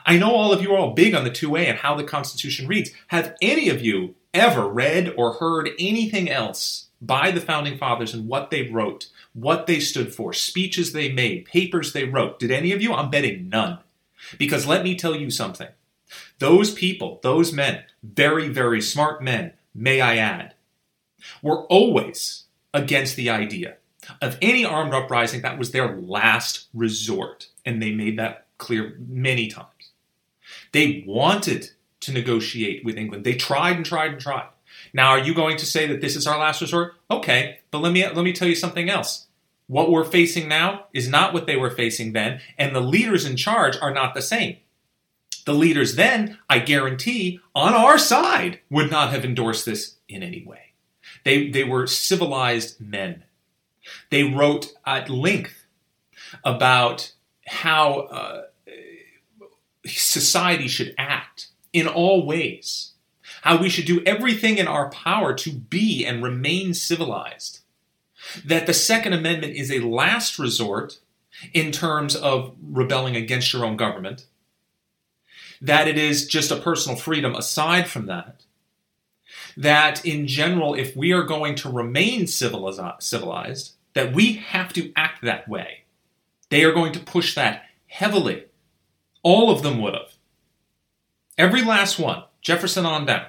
I 0.05 0.17
know 0.17 0.33
all 0.33 0.51
of 0.51 0.61
you 0.61 0.73
are 0.73 0.77
all 0.77 0.93
big 0.93 1.13
on 1.13 1.23
the 1.23 1.31
2A 1.31 1.65
and 1.65 1.77
how 1.77 1.95
the 1.95 2.03
Constitution 2.03 2.67
reads. 2.67 2.91
Have 3.07 3.35
any 3.41 3.69
of 3.69 3.81
you 3.81 4.15
ever 4.33 4.67
read 4.67 5.13
or 5.17 5.33
heard 5.33 5.69
anything 5.77 6.29
else 6.29 6.87
by 7.01 7.31
the 7.31 7.41
Founding 7.41 7.77
Fathers 7.77 8.13
and 8.13 8.27
what 8.27 8.49
they 8.49 8.69
wrote, 8.69 9.07
what 9.33 9.67
they 9.67 9.79
stood 9.79 10.13
for, 10.13 10.33
speeches 10.33 10.93
they 10.93 11.11
made, 11.11 11.45
papers 11.45 11.93
they 11.93 12.05
wrote? 12.05 12.39
Did 12.39 12.51
any 12.51 12.71
of 12.71 12.81
you? 12.81 12.93
I'm 12.93 13.09
betting 13.09 13.49
none. 13.49 13.79
Because 14.37 14.65
let 14.65 14.83
me 14.83 14.95
tell 14.95 15.15
you 15.15 15.29
something. 15.29 15.67
Those 16.39 16.73
people, 16.73 17.19
those 17.23 17.53
men, 17.53 17.83
very, 18.03 18.47
very 18.49 18.81
smart 18.81 19.23
men, 19.23 19.53
may 19.73 20.01
I 20.01 20.17
add, 20.17 20.53
were 21.41 21.65
always 21.65 22.45
against 22.73 23.15
the 23.15 23.29
idea 23.29 23.77
of 24.21 24.37
any 24.41 24.65
armed 24.65 24.93
uprising, 24.93 25.41
that 25.41 25.59
was 25.59 25.71
their 25.71 25.97
last 25.97 26.67
resort. 26.73 27.47
And 27.65 27.81
they 27.81 27.91
made 27.91 28.17
that 28.19 28.47
clear 28.57 28.97
many 29.07 29.47
times. 29.47 29.67
They 30.71 31.03
wanted 31.05 31.71
to 32.01 32.11
negotiate 32.11 32.83
with 32.83 32.97
England. 32.97 33.23
They 33.23 33.35
tried 33.35 33.77
and 33.77 33.85
tried 33.85 34.11
and 34.11 34.21
tried. 34.21 34.49
Now, 34.93 35.09
are 35.09 35.19
you 35.19 35.33
going 35.33 35.57
to 35.57 35.65
say 35.65 35.87
that 35.87 36.01
this 36.01 36.15
is 36.15 36.27
our 36.27 36.39
last 36.39 36.61
resort? 36.61 36.95
Okay, 37.09 37.59
but 37.69 37.79
let 37.79 37.93
me 37.93 38.05
let 38.07 38.23
me 38.23 38.33
tell 38.33 38.47
you 38.47 38.55
something 38.55 38.89
else. 38.89 39.27
What 39.67 39.91
we're 39.91 40.03
facing 40.03 40.49
now 40.49 40.85
is 40.93 41.07
not 41.07 41.33
what 41.33 41.45
they 41.45 41.55
were 41.55 41.69
facing 41.69 42.13
then, 42.13 42.41
and 42.57 42.75
the 42.75 42.81
leaders 42.81 43.25
in 43.25 43.37
charge 43.37 43.77
are 43.81 43.93
not 43.93 44.13
the 44.13 44.21
same. 44.21 44.57
The 45.45 45.53
leaders 45.53 45.95
then, 45.95 46.37
I 46.49 46.59
guarantee, 46.59 47.39
on 47.55 47.73
our 47.73 47.97
side, 47.97 48.59
would 48.69 48.91
not 48.91 49.11
have 49.11 49.25
endorsed 49.25 49.65
this 49.65 49.95
in 50.07 50.23
any 50.23 50.43
way. 50.43 50.73
They, 51.23 51.49
they 51.49 51.63
were 51.63 51.87
civilized 51.87 52.79
men. 52.79 53.23
They 54.09 54.23
wrote 54.23 54.73
at 54.85 55.09
length 55.09 55.65
about 56.43 57.13
how 57.47 58.01
uh, 58.01 58.41
society 59.85 60.67
should 60.67 60.93
act 60.97 61.47
in 61.73 61.87
all 61.87 62.25
ways, 62.25 62.93
how 63.41 63.57
we 63.57 63.69
should 63.69 63.85
do 63.85 64.03
everything 64.05 64.57
in 64.57 64.67
our 64.67 64.89
power 64.89 65.33
to 65.33 65.51
be 65.51 66.05
and 66.05 66.23
remain 66.23 66.73
civilized. 66.73 67.59
That 68.45 68.67
the 68.67 68.73
Second 68.73 69.13
Amendment 69.13 69.55
is 69.55 69.71
a 69.71 69.79
last 69.79 70.37
resort 70.37 70.99
in 71.53 71.71
terms 71.71 72.15
of 72.15 72.55
rebelling 72.61 73.15
against 73.15 73.51
your 73.51 73.65
own 73.65 73.77
government, 73.77 74.25
that 75.59 75.87
it 75.87 75.97
is 75.97 76.27
just 76.27 76.51
a 76.51 76.57
personal 76.57 76.97
freedom 76.97 77.35
aside 77.35 77.87
from 77.87 78.05
that, 78.05 78.43
that 79.57 80.05
in 80.05 80.27
general, 80.27 80.73
if 80.73 80.95
we 80.95 81.11
are 81.11 81.23
going 81.23 81.55
to 81.55 81.69
remain 81.69 82.27
civilized, 82.27 83.73
that 83.93 84.13
we 84.13 84.33
have 84.33 84.73
to 84.73 84.91
act 84.95 85.23
that 85.23 85.47
way. 85.47 85.83
They 86.49 86.63
are 86.63 86.73
going 86.73 86.93
to 86.93 86.99
push 86.99 87.35
that 87.35 87.63
heavily. 87.87 88.45
All 89.23 89.49
of 89.49 89.63
them 89.63 89.81
would 89.81 89.93
have. 89.93 90.13
Every 91.37 91.63
last 91.63 91.99
one, 91.99 92.23
Jefferson 92.41 92.85
on 92.85 93.05
down. 93.05 93.25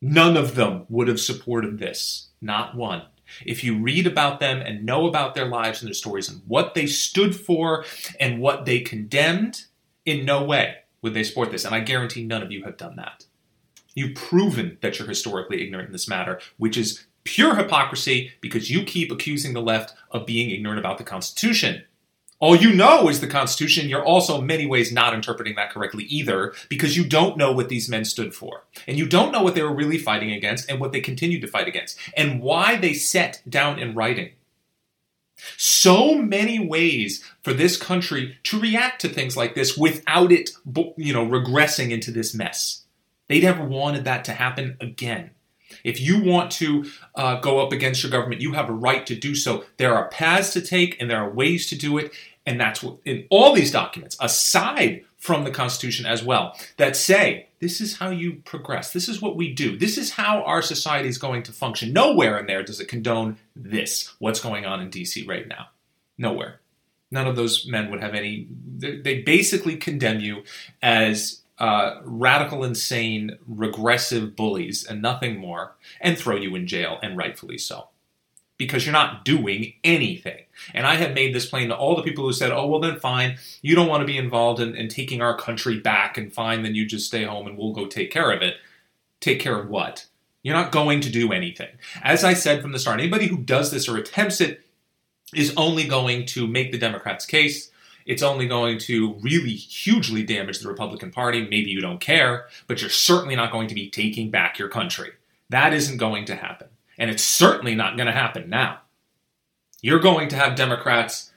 None 0.00 0.36
of 0.36 0.54
them 0.54 0.84
would 0.88 1.08
have 1.08 1.20
supported 1.20 1.78
this. 1.78 2.28
Not 2.40 2.76
one. 2.76 3.02
If 3.44 3.64
you 3.64 3.78
read 3.78 4.06
about 4.06 4.40
them 4.40 4.60
and 4.60 4.86
know 4.86 5.06
about 5.06 5.34
their 5.34 5.46
lives 5.46 5.80
and 5.80 5.88
their 5.88 5.94
stories 5.94 6.28
and 6.28 6.42
what 6.46 6.74
they 6.74 6.86
stood 6.86 7.34
for 7.34 7.84
and 8.20 8.40
what 8.40 8.64
they 8.64 8.80
condemned, 8.80 9.64
in 10.04 10.24
no 10.24 10.44
way 10.44 10.76
would 11.02 11.14
they 11.14 11.24
support 11.24 11.50
this. 11.50 11.64
And 11.64 11.74
I 11.74 11.80
guarantee 11.80 12.24
none 12.24 12.42
of 12.42 12.52
you 12.52 12.64
have 12.64 12.76
done 12.76 12.96
that. 12.96 13.25
You've 13.96 14.14
proven 14.14 14.78
that 14.82 14.98
you're 14.98 15.08
historically 15.08 15.64
ignorant 15.64 15.88
in 15.88 15.92
this 15.92 16.08
matter, 16.08 16.38
which 16.58 16.76
is 16.76 17.04
pure 17.24 17.56
hypocrisy 17.56 18.30
because 18.40 18.70
you 18.70 18.84
keep 18.84 19.10
accusing 19.10 19.54
the 19.54 19.62
left 19.62 19.94
of 20.12 20.26
being 20.26 20.50
ignorant 20.50 20.78
about 20.78 20.98
the 20.98 21.04
Constitution. 21.04 21.82
All 22.38 22.54
you 22.54 22.74
know 22.74 23.08
is 23.08 23.20
the 23.20 23.26
Constitution. 23.26 23.88
You're 23.88 24.04
also, 24.04 24.40
in 24.40 24.46
many 24.46 24.66
ways, 24.66 24.92
not 24.92 25.14
interpreting 25.14 25.56
that 25.56 25.70
correctly 25.70 26.04
either 26.04 26.52
because 26.68 26.94
you 26.94 27.04
don't 27.04 27.38
know 27.38 27.50
what 27.50 27.70
these 27.70 27.88
men 27.88 28.04
stood 28.04 28.34
for. 28.34 28.64
And 28.86 28.98
you 28.98 29.06
don't 29.06 29.32
know 29.32 29.42
what 29.42 29.54
they 29.54 29.62
were 29.62 29.74
really 29.74 29.96
fighting 29.96 30.30
against 30.30 30.70
and 30.70 30.78
what 30.78 30.92
they 30.92 31.00
continued 31.00 31.40
to 31.40 31.48
fight 31.48 31.66
against 31.66 31.98
and 32.14 32.42
why 32.42 32.76
they 32.76 32.92
set 32.92 33.42
down 33.48 33.78
in 33.78 33.94
writing 33.94 34.32
so 35.56 36.14
many 36.14 36.58
ways 36.58 37.24
for 37.42 37.52
this 37.52 37.76
country 37.76 38.38
to 38.44 38.60
react 38.60 39.00
to 39.02 39.08
things 39.08 39.36
like 39.36 39.54
this 39.54 39.76
without 39.76 40.32
it, 40.32 40.50
you 40.96 41.12
know, 41.12 41.26
regressing 41.26 41.90
into 41.90 42.10
this 42.10 42.34
mess. 42.34 42.85
They 43.28 43.40
never 43.40 43.64
wanted 43.64 44.04
that 44.04 44.24
to 44.26 44.32
happen 44.32 44.76
again. 44.80 45.30
If 45.82 46.00
you 46.00 46.22
want 46.22 46.50
to 46.52 46.84
uh, 47.14 47.40
go 47.40 47.58
up 47.58 47.72
against 47.72 48.02
your 48.02 48.10
government, 48.10 48.40
you 48.40 48.52
have 48.52 48.68
a 48.68 48.72
right 48.72 49.06
to 49.06 49.16
do 49.16 49.34
so. 49.34 49.64
There 49.78 49.94
are 49.94 50.08
paths 50.08 50.52
to 50.52 50.60
take 50.60 51.00
and 51.00 51.10
there 51.10 51.18
are 51.18 51.30
ways 51.30 51.66
to 51.68 51.76
do 51.76 51.98
it. 51.98 52.12
And 52.44 52.60
that's 52.60 52.82
what, 52.82 52.98
in 53.04 53.26
all 53.30 53.52
these 53.52 53.72
documents, 53.72 54.16
aside 54.20 55.04
from 55.18 55.42
the 55.42 55.50
Constitution 55.50 56.06
as 56.06 56.22
well, 56.22 56.56
that 56.76 56.94
say 56.94 57.48
this 57.58 57.80
is 57.80 57.96
how 57.96 58.10
you 58.10 58.42
progress. 58.44 58.92
This 58.92 59.08
is 59.08 59.20
what 59.20 59.36
we 59.36 59.52
do. 59.52 59.76
This 59.76 59.98
is 59.98 60.12
how 60.12 60.42
our 60.42 60.62
society 60.62 61.08
is 61.08 61.18
going 61.18 61.42
to 61.44 61.52
function. 61.52 61.92
Nowhere 61.92 62.38
in 62.38 62.46
there 62.46 62.62
does 62.62 62.80
it 62.80 62.86
condone 62.86 63.38
this, 63.56 64.14
what's 64.20 64.40
going 64.40 64.64
on 64.64 64.80
in 64.80 64.90
DC 64.90 65.26
right 65.28 65.48
now. 65.48 65.68
Nowhere. 66.16 66.60
None 67.10 67.26
of 67.26 67.36
those 67.36 67.66
men 67.66 67.90
would 67.90 68.00
have 68.00 68.14
any. 68.14 68.48
They 68.78 69.22
basically 69.22 69.76
condemn 69.76 70.20
you 70.20 70.42
as 70.82 71.42
uh, 71.58 72.00
radical, 72.04 72.64
insane, 72.64 73.38
regressive 73.46 74.36
bullies 74.36 74.84
and 74.84 75.00
nothing 75.00 75.38
more, 75.38 75.76
and 76.00 76.18
throw 76.18 76.36
you 76.36 76.54
in 76.54 76.66
jail, 76.66 76.98
and 77.02 77.16
rightfully 77.16 77.58
so. 77.58 77.88
Because 78.58 78.86
you're 78.86 78.92
not 78.92 79.24
doing 79.24 79.74
anything. 79.84 80.44
And 80.72 80.86
I 80.86 80.96
have 80.96 81.14
made 81.14 81.34
this 81.34 81.46
plain 81.46 81.68
to 81.68 81.76
all 81.76 81.94
the 81.94 82.02
people 82.02 82.24
who 82.24 82.32
said, 82.32 82.52
oh, 82.52 82.66
well, 82.66 82.80
then 82.80 82.98
fine, 82.98 83.38
you 83.60 83.74
don't 83.74 83.88
want 83.88 84.00
to 84.00 84.06
be 84.06 84.16
involved 84.16 84.60
in, 84.60 84.74
in 84.74 84.88
taking 84.88 85.20
our 85.20 85.36
country 85.36 85.78
back, 85.78 86.16
and 86.16 86.32
fine, 86.32 86.62
then 86.62 86.74
you 86.74 86.86
just 86.86 87.06
stay 87.06 87.24
home 87.24 87.46
and 87.46 87.58
we'll 87.58 87.72
go 87.72 87.86
take 87.86 88.10
care 88.10 88.30
of 88.30 88.42
it. 88.42 88.56
Take 89.20 89.40
care 89.40 89.58
of 89.58 89.68
what? 89.68 90.06
You're 90.42 90.54
not 90.54 90.72
going 90.72 91.00
to 91.00 91.10
do 91.10 91.32
anything. 91.32 91.70
As 92.02 92.22
I 92.22 92.34
said 92.34 92.62
from 92.62 92.72
the 92.72 92.78
start, 92.78 93.00
anybody 93.00 93.26
who 93.26 93.38
does 93.38 93.70
this 93.70 93.88
or 93.88 93.96
attempts 93.96 94.40
it 94.40 94.62
is 95.34 95.52
only 95.56 95.88
going 95.88 96.24
to 96.26 96.46
make 96.46 96.70
the 96.70 96.78
Democrats' 96.78 97.26
case 97.26 97.70
it's 98.06 98.22
only 98.22 98.46
going 98.46 98.78
to 98.78 99.14
really 99.20 99.54
hugely 99.54 100.22
damage 100.22 100.60
the 100.60 100.68
Republican 100.68 101.10
Party. 101.10 101.42
Maybe 101.42 101.70
you 101.70 101.80
don't 101.80 102.00
care, 102.00 102.46
but 102.68 102.80
you're 102.80 102.88
certainly 102.88 103.34
not 103.34 103.52
going 103.52 103.68
to 103.68 103.74
be 103.74 103.90
taking 103.90 104.30
back 104.30 104.58
your 104.58 104.68
country. 104.68 105.10
That 105.50 105.74
isn't 105.74 105.98
going 105.98 106.24
to 106.26 106.36
happen. 106.36 106.68
And 106.98 107.10
it's 107.10 107.24
certainly 107.24 107.74
not 107.74 107.96
going 107.96 108.06
to 108.06 108.12
happen 108.12 108.48
now. 108.48 108.80
You're 109.82 109.98
going 109.98 110.28
to 110.28 110.36
have 110.36 110.54
Democrats 110.54 111.32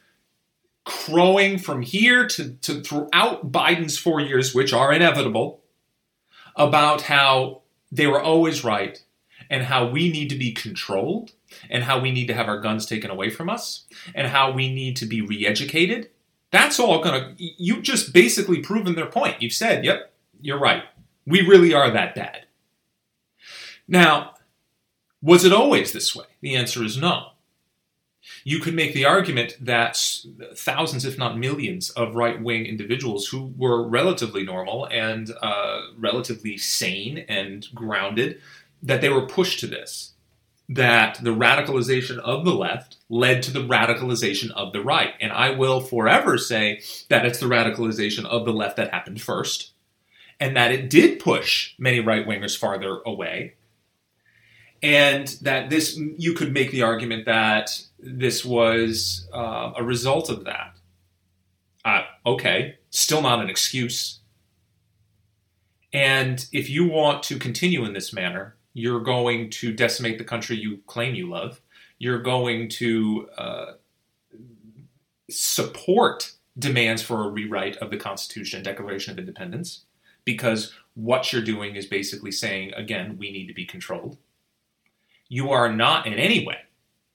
crowing 0.85 1.57
from 1.57 1.81
here 1.81 2.27
to, 2.27 2.53
to 2.53 2.81
throughout 2.81 3.51
Biden's 3.51 3.97
four 3.97 4.21
years, 4.21 4.55
which 4.55 4.71
are 4.71 4.93
inevitable, 4.93 5.61
about 6.55 7.03
how 7.03 7.61
they 7.91 8.07
were 8.07 8.21
always 8.21 8.63
right 8.63 9.03
and 9.49 9.63
how 9.63 9.87
we 9.87 10.11
need 10.11 10.29
to 10.29 10.37
be 10.37 10.51
controlled 10.51 11.31
and 11.69 11.83
how 11.83 11.99
we 11.99 12.11
need 12.11 12.27
to 12.27 12.33
have 12.33 12.47
our 12.47 12.59
guns 12.59 12.85
taken 12.85 13.09
away 13.09 13.29
from 13.29 13.49
us 13.49 13.85
and 14.13 14.27
how 14.27 14.51
we 14.51 14.73
need 14.73 14.95
to 14.97 15.05
be 15.05 15.21
re 15.21 15.45
educated 15.45 16.09
that's 16.51 16.79
all 16.79 17.01
gonna, 17.01 17.33
you've 17.37 17.83
just 17.83 18.13
basically 18.13 18.59
proven 18.59 18.95
their 18.95 19.05
point. 19.05 19.41
You've 19.41 19.53
said, 19.53 19.85
yep, 19.85 20.11
you're 20.41 20.59
right. 20.59 20.83
We 21.25 21.41
really 21.41 21.73
are 21.73 21.91
that 21.91 22.15
bad. 22.15 22.45
Now, 23.87 24.35
was 25.21 25.45
it 25.45 25.53
always 25.53 25.91
this 25.91 26.15
way? 26.15 26.25
The 26.41 26.55
answer 26.55 26.83
is 26.83 26.97
no. 26.97 27.31
You 28.43 28.59
could 28.59 28.73
make 28.73 28.93
the 28.93 29.05
argument 29.05 29.57
that 29.59 29.97
thousands, 30.55 31.05
if 31.05 31.17
not 31.17 31.37
millions, 31.37 31.89
of 31.91 32.15
right 32.15 32.41
wing 32.41 32.65
individuals 32.65 33.27
who 33.27 33.53
were 33.57 33.87
relatively 33.87 34.43
normal 34.43 34.85
and 34.85 35.31
uh, 35.41 35.81
relatively 35.97 36.57
sane 36.57 37.25
and 37.27 37.67
grounded, 37.73 38.41
that 38.81 39.01
they 39.01 39.09
were 39.09 39.25
pushed 39.25 39.59
to 39.59 39.67
this 39.67 40.13
that 40.69 41.19
the 41.23 41.31
radicalization 41.31 42.19
of 42.19 42.45
the 42.45 42.53
left 42.53 42.97
led 43.09 43.41
to 43.41 43.51
the 43.51 43.65
radicalization 43.67 44.51
of 44.51 44.71
the 44.71 44.81
right. 44.81 45.15
And 45.19 45.31
I 45.31 45.49
will 45.49 45.81
forever 45.81 46.37
say 46.37 46.81
that 47.09 47.25
it's 47.25 47.39
the 47.39 47.47
radicalization 47.47 48.23
of 48.25 48.45
the 48.45 48.53
left 48.53 48.77
that 48.77 48.93
happened 48.93 49.19
first, 49.19 49.71
and 50.39 50.55
that 50.55 50.71
it 50.71 50.89
did 50.89 51.19
push 51.19 51.73
many 51.79 51.99
right 51.99 52.25
wingers 52.25 52.55
farther 52.55 53.01
away. 53.05 53.55
And 54.81 55.27
that 55.41 55.69
this, 55.69 55.97
you 56.17 56.33
could 56.33 56.53
make 56.53 56.71
the 56.71 56.83
argument 56.83 57.25
that 57.25 57.81
this 57.97 58.45
was 58.45 59.27
uh, 59.33 59.73
a 59.75 59.83
result 59.83 60.29
of 60.29 60.45
that. 60.45 60.75
Uh, 61.83 62.03
okay, 62.25 62.77
still 62.91 63.21
not 63.21 63.41
an 63.41 63.49
excuse. 63.49 64.19
And 65.91 66.45
if 66.53 66.69
you 66.69 66.87
want 66.87 67.23
to 67.23 67.39
continue 67.39 67.83
in 67.83 67.93
this 67.93 68.13
manner, 68.13 68.55
you're 68.73 69.01
going 69.01 69.49
to 69.49 69.73
decimate 69.73 70.17
the 70.17 70.23
country 70.23 70.55
you 70.57 70.79
claim 70.85 71.15
you 71.15 71.29
love. 71.29 71.61
You're 71.97 72.21
going 72.21 72.69
to 72.69 73.29
uh, 73.37 73.65
support 75.29 76.33
demands 76.57 77.01
for 77.01 77.25
a 77.25 77.29
rewrite 77.29 77.77
of 77.77 77.89
the 77.89 77.97
Constitution, 77.97 78.57
and 78.57 78.65
Declaration 78.65 79.11
of 79.13 79.19
Independence, 79.19 79.83
because 80.25 80.73
what 80.93 81.31
you're 81.31 81.41
doing 81.41 81.75
is 81.75 81.85
basically 81.85 82.31
saying, 82.31 82.73
again, 82.73 83.17
we 83.17 83.31
need 83.31 83.47
to 83.47 83.53
be 83.53 83.65
controlled. 83.65 84.17
You 85.27 85.51
are 85.51 85.71
not 85.71 86.07
in 86.07 86.13
any 86.13 86.45
way, 86.45 86.57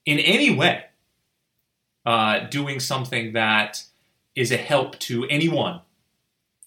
in 0.05 0.19
any 0.19 0.55
way, 0.55 0.85
uh, 2.05 2.39
doing 2.47 2.79
something 2.79 3.33
that 3.33 3.83
is 4.35 4.51
a 4.51 4.57
help 4.57 4.97
to 4.99 5.25
anyone, 5.25 5.81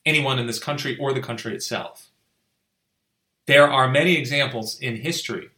anyone 0.04 0.38
in 0.38 0.46
this 0.46 0.58
country 0.58 0.96
or 0.98 1.12
the 1.12 1.20
country 1.20 1.54
itself. 1.54 2.07
There 3.48 3.66
are 3.66 3.88
many 3.88 4.14
examples 4.14 4.78
in 4.78 4.96
history 4.96 5.48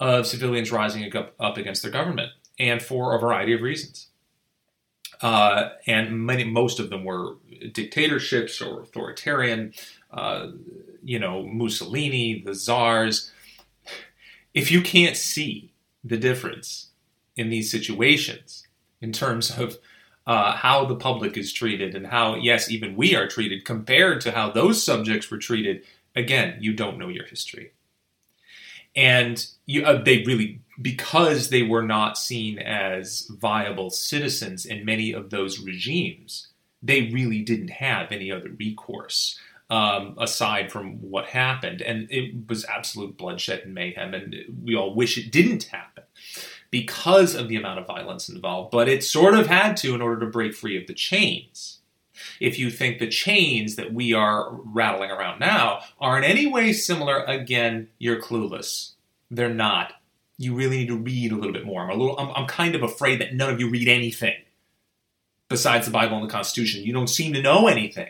of 0.00 0.26
civilians 0.26 0.72
rising 0.72 1.12
up, 1.14 1.58
against 1.58 1.82
their 1.82 1.90
government, 1.90 2.32
and 2.58 2.80
for 2.80 3.14
a 3.14 3.20
variety 3.20 3.52
of 3.52 3.60
reasons. 3.60 4.06
Uh, 5.20 5.68
and 5.86 6.24
many, 6.24 6.44
most 6.44 6.80
of 6.80 6.88
them 6.88 7.04
were 7.04 7.34
dictatorships 7.72 8.62
or 8.62 8.80
authoritarian. 8.80 9.74
Uh, 10.10 10.52
you 11.04 11.18
know, 11.18 11.46
Mussolini, 11.46 12.42
the 12.46 12.54
czars. 12.54 13.30
If 14.54 14.70
you 14.70 14.80
can't 14.80 15.16
see 15.16 15.74
the 16.02 16.16
difference 16.16 16.92
in 17.36 17.50
these 17.50 17.70
situations 17.70 18.66
in 19.02 19.12
terms 19.12 19.50
of 19.58 19.76
uh, 20.26 20.52
how 20.52 20.86
the 20.86 20.96
public 20.96 21.36
is 21.36 21.52
treated 21.52 21.94
and 21.94 22.06
how, 22.06 22.36
yes, 22.36 22.70
even 22.70 22.96
we 22.96 23.14
are 23.14 23.28
treated 23.28 23.66
compared 23.66 24.22
to 24.22 24.32
how 24.32 24.50
those 24.50 24.82
subjects 24.82 25.30
were 25.30 25.36
treated 25.36 25.82
Again, 26.16 26.58
you 26.60 26.72
don't 26.72 26.98
know 26.98 27.08
your 27.08 27.26
history. 27.26 27.72
And 28.96 29.46
you, 29.66 29.84
uh, 29.84 30.02
they 30.02 30.24
really, 30.24 30.60
because 30.80 31.50
they 31.50 31.62
were 31.62 31.82
not 31.82 32.18
seen 32.18 32.58
as 32.58 33.30
viable 33.30 33.90
citizens 33.90 34.66
in 34.66 34.84
many 34.84 35.12
of 35.12 35.30
those 35.30 35.60
regimes, 35.60 36.48
they 36.82 37.10
really 37.12 37.42
didn't 37.42 37.70
have 37.70 38.10
any 38.10 38.32
other 38.32 38.50
recourse 38.58 39.38
um, 39.70 40.14
aside 40.18 40.72
from 40.72 40.94
what 41.00 41.26
happened. 41.26 41.82
And 41.82 42.08
it 42.10 42.48
was 42.48 42.64
absolute 42.64 43.16
bloodshed 43.16 43.60
and 43.64 43.74
mayhem, 43.74 44.14
and 44.14 44.34
we 44.64 44.74
all 44.74 44.94
wish 44.94 45.18
it 45.18 45.30
didn't 45.30 45.64
happen 45.64 46.04
because 46.70 47.34
of 47.34 47.48
the 47.48 47.56
amount 47.56 47.80
of 47.80 47.86
violence 47.86 48.28
involved, 48.28 48.70
but 48.70 48.88
it 48.88 49.04
sort 49.04 49.34
of 49.34 49.46
had 49.46 49.76
to 49.78 49.94
in 49.94 50.02
order 50.02 50.20
to 50.20 50.30
break 50.30 50.54
free 50.54 50.80
of 50.80 50.86
the 50.86 50.94
chains 50.94 51.77
if 52.40 52.58
you 52.58 52.70
think 52.70 52.98
the 52.98 53.08
chains 53.08 53.76
that 53.76 53.92
we 53.92 54.12
are 54.12 54.52
rattling 54.64 55.10
around 55.10 55.40
now 55.40 55.80
are 56.00 56.18
in 56.18 56.24
any 56.24 56.46
way 56.46 56.72
similar, 56.72 57.24
again, 57.24 57.88
you're 57.98 58.20
clueless. 58.20 58.92
They're 59.30 59.52
not. 59.52 59.92
You 60.36 60.54
really 60.54 60.78
need 60.78 60.88
to 60.88 60.96
read 60.96 61.32
a 61.32 61.36
little 61.36 61.52
bit 61.52 61.66
more. 61.66 61.82
I'm 61.82 61.90
a 61.90 61.94
little. 61.94 62.18
I'm, 62.18 62.30
I'm 62.34 62.46
kind 62.46 62.74
of 62.74 62.82
afraid 62.82 63.20
that 63.20 63.34
none 63.34 63.52
of 63.52 63.60
you 63.60 63.68
read 63.68 63.88
anything 63.88 64.36
besides 65.48 65.86
the 65.86 65.92
Bible 65.92 66.16
and 66.18 66.28
the 66.28 66.32
Constitution. 66.32 66.84
You 66.84 66.92
don't 66.92 67.08
seem 67.08 67.32
to 67.32 67.42
know 67.42 67.66
anything. 67.66 68.08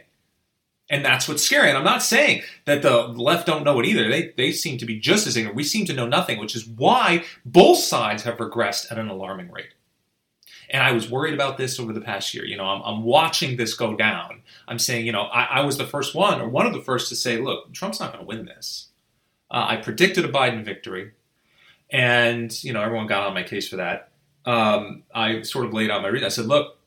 And 0.91 1.05
that's 1.05 1.29
what's 1.29 1.43
scary. 1.43 1.69
And 1.69 1.77
I'm 1.77 1.85
not 1.85 2.03
saying 2.03 2.43
that 2.65 2.83
the 2.83 3.09
left 3.09 3.47
don't 3.47 3.65
know 3.65 3.79
it 3.79 3.87
either. 3.87 4.09
They, 4.09 4.33
they 4.37 4.53
seem 4.53 4.79
to 4.79 4.87
be 4.87 4.99
just 4.99 5.27
as 5.27 5.37
ignorant. 5.37 5.57
We 5.57 5.65
seem 5.65 5.85
to 5.87 5.93
know 5.93 6.07
nothing, 6.07 6.39
which 6.39 6.57
is 6.57 6.67
why 6.67 7.25
both 7.45 7.79
sides 7.79 8.23
have 8.23 8.39
regressed 8.39 8.91
at 8.91 8.99
an 8.99 9.09
alarming 9.09 9.51
rate. 9.51 9.75
And 10.71 10.83
I 10.83 10.93
was 10.93 11.11
worried 11.11 11.35
about 11.35 11.57
this 11.57 11.81
over 11.81 11.93
the 11.93 12.01
past 12.01 12.35
year. 12.35 12.45
You 12.45 12.57
know, 12.57 12.65
I'm, 12.65 12.83
I'm 12.83 13.03
watching 13.03 13.57
this 13.57 13.75
go 13.75 13.97
down. 13.97 14.43
I'm 14.67 14.79
saying, 14.79 15.07
you 15.07 15.13
know, 15.13 15.23
I, 15.23 15.45
I, 15.45 15.61
was 15.63 15.79
the 15.79 15.87
first 15.87 16.15
one 16.15 16.41
or 16.41 16.49
one 16.49 16.67
of 16.67 16.75
the 16.75 16.83
first 16.83 17.09
to 17.09 17.17
say, 17.17 17.39
look, 17.39 17.73
Trump's 17.73 18.01
not 18.01 18.13
going 18.13 18.25
to 18.25 18.29
win 18.29 18.45
this. 18.45 18.89
Uh, 19.51 19.67
I 19.69 19.77
predicted 19.77 20.27
a 20.27 20.29
Biden 20.29 20.63
victory, 20.63 21.13
and 21.91 22.53
you 22.63 22.75
know 22.75 22.83
everyone 22.83 23.07
got 23.07 23.27
on 23.27 23.33
my 23.33 23.43
case 23.43 23.67
for 23.67 23.77
that. 23.77 24.11
Um, 24.45 25.05
I 25.15 25.41
sort 25.43 25.65
of 25.65 25.73
laid 25.73 25.91
out 25.91 26.03
my 26.03 26.09
reason. 26.09 26.27
I 26.27 26.29
said, 26.29 26.45
look, 26.45 26.79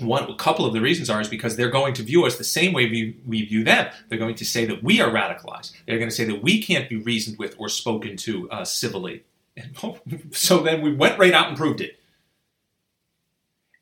one 0.00 0.30
a 0.30 0.34
couple 0.36 0.64
of 0.64 0.72
the 0.72 0.80
reasons 0.80 1.10
are 1.10 1.20
is 1.20 1.28
because 1.28 1.56
they're 1.56 1.70
going 1.70 1.94
to 1.94 2.02
view 2.02 2.24
us 2.24 2.38
the 2.38 2.44
same 2.44 2.72
way 2.72 2.88
we, 2.88 3.16
we 3.26 3.44
view 3.44 3.64
them. 3.64 3.90
They're 4.08 4.18
going 4.18 4.36
to 4.36 4.44
say 4.44 4.64
that 4.66 4.82
we 4.82 5.00
are 5.00 5.10
radicalized. 5.10 5.72
They're 5.86 5.98
going 5.98 6.10
to 6.10 6.14
say 6.14 6.24
that 6.24 6.42
we 6.42 6.62
can't 6.62 6.88
be 6.88 6.96
reasoned 6.96 7.38
with 7.38 7.56
or 7.58 7.68
spoken 7.68 8.16
to 8.18 8.50
uh, 8.50 8.64
civilly. 8.64 9.24
And 9.56 9.76
so 10.30 10.62
then 10.62 10.82
we 10.82 10.94
went 10.94 11.18
right 11.18 11.34
out 11.34 11.48
and 11.48 11.56
proved 11.56 11.80
it. 11.80 11.97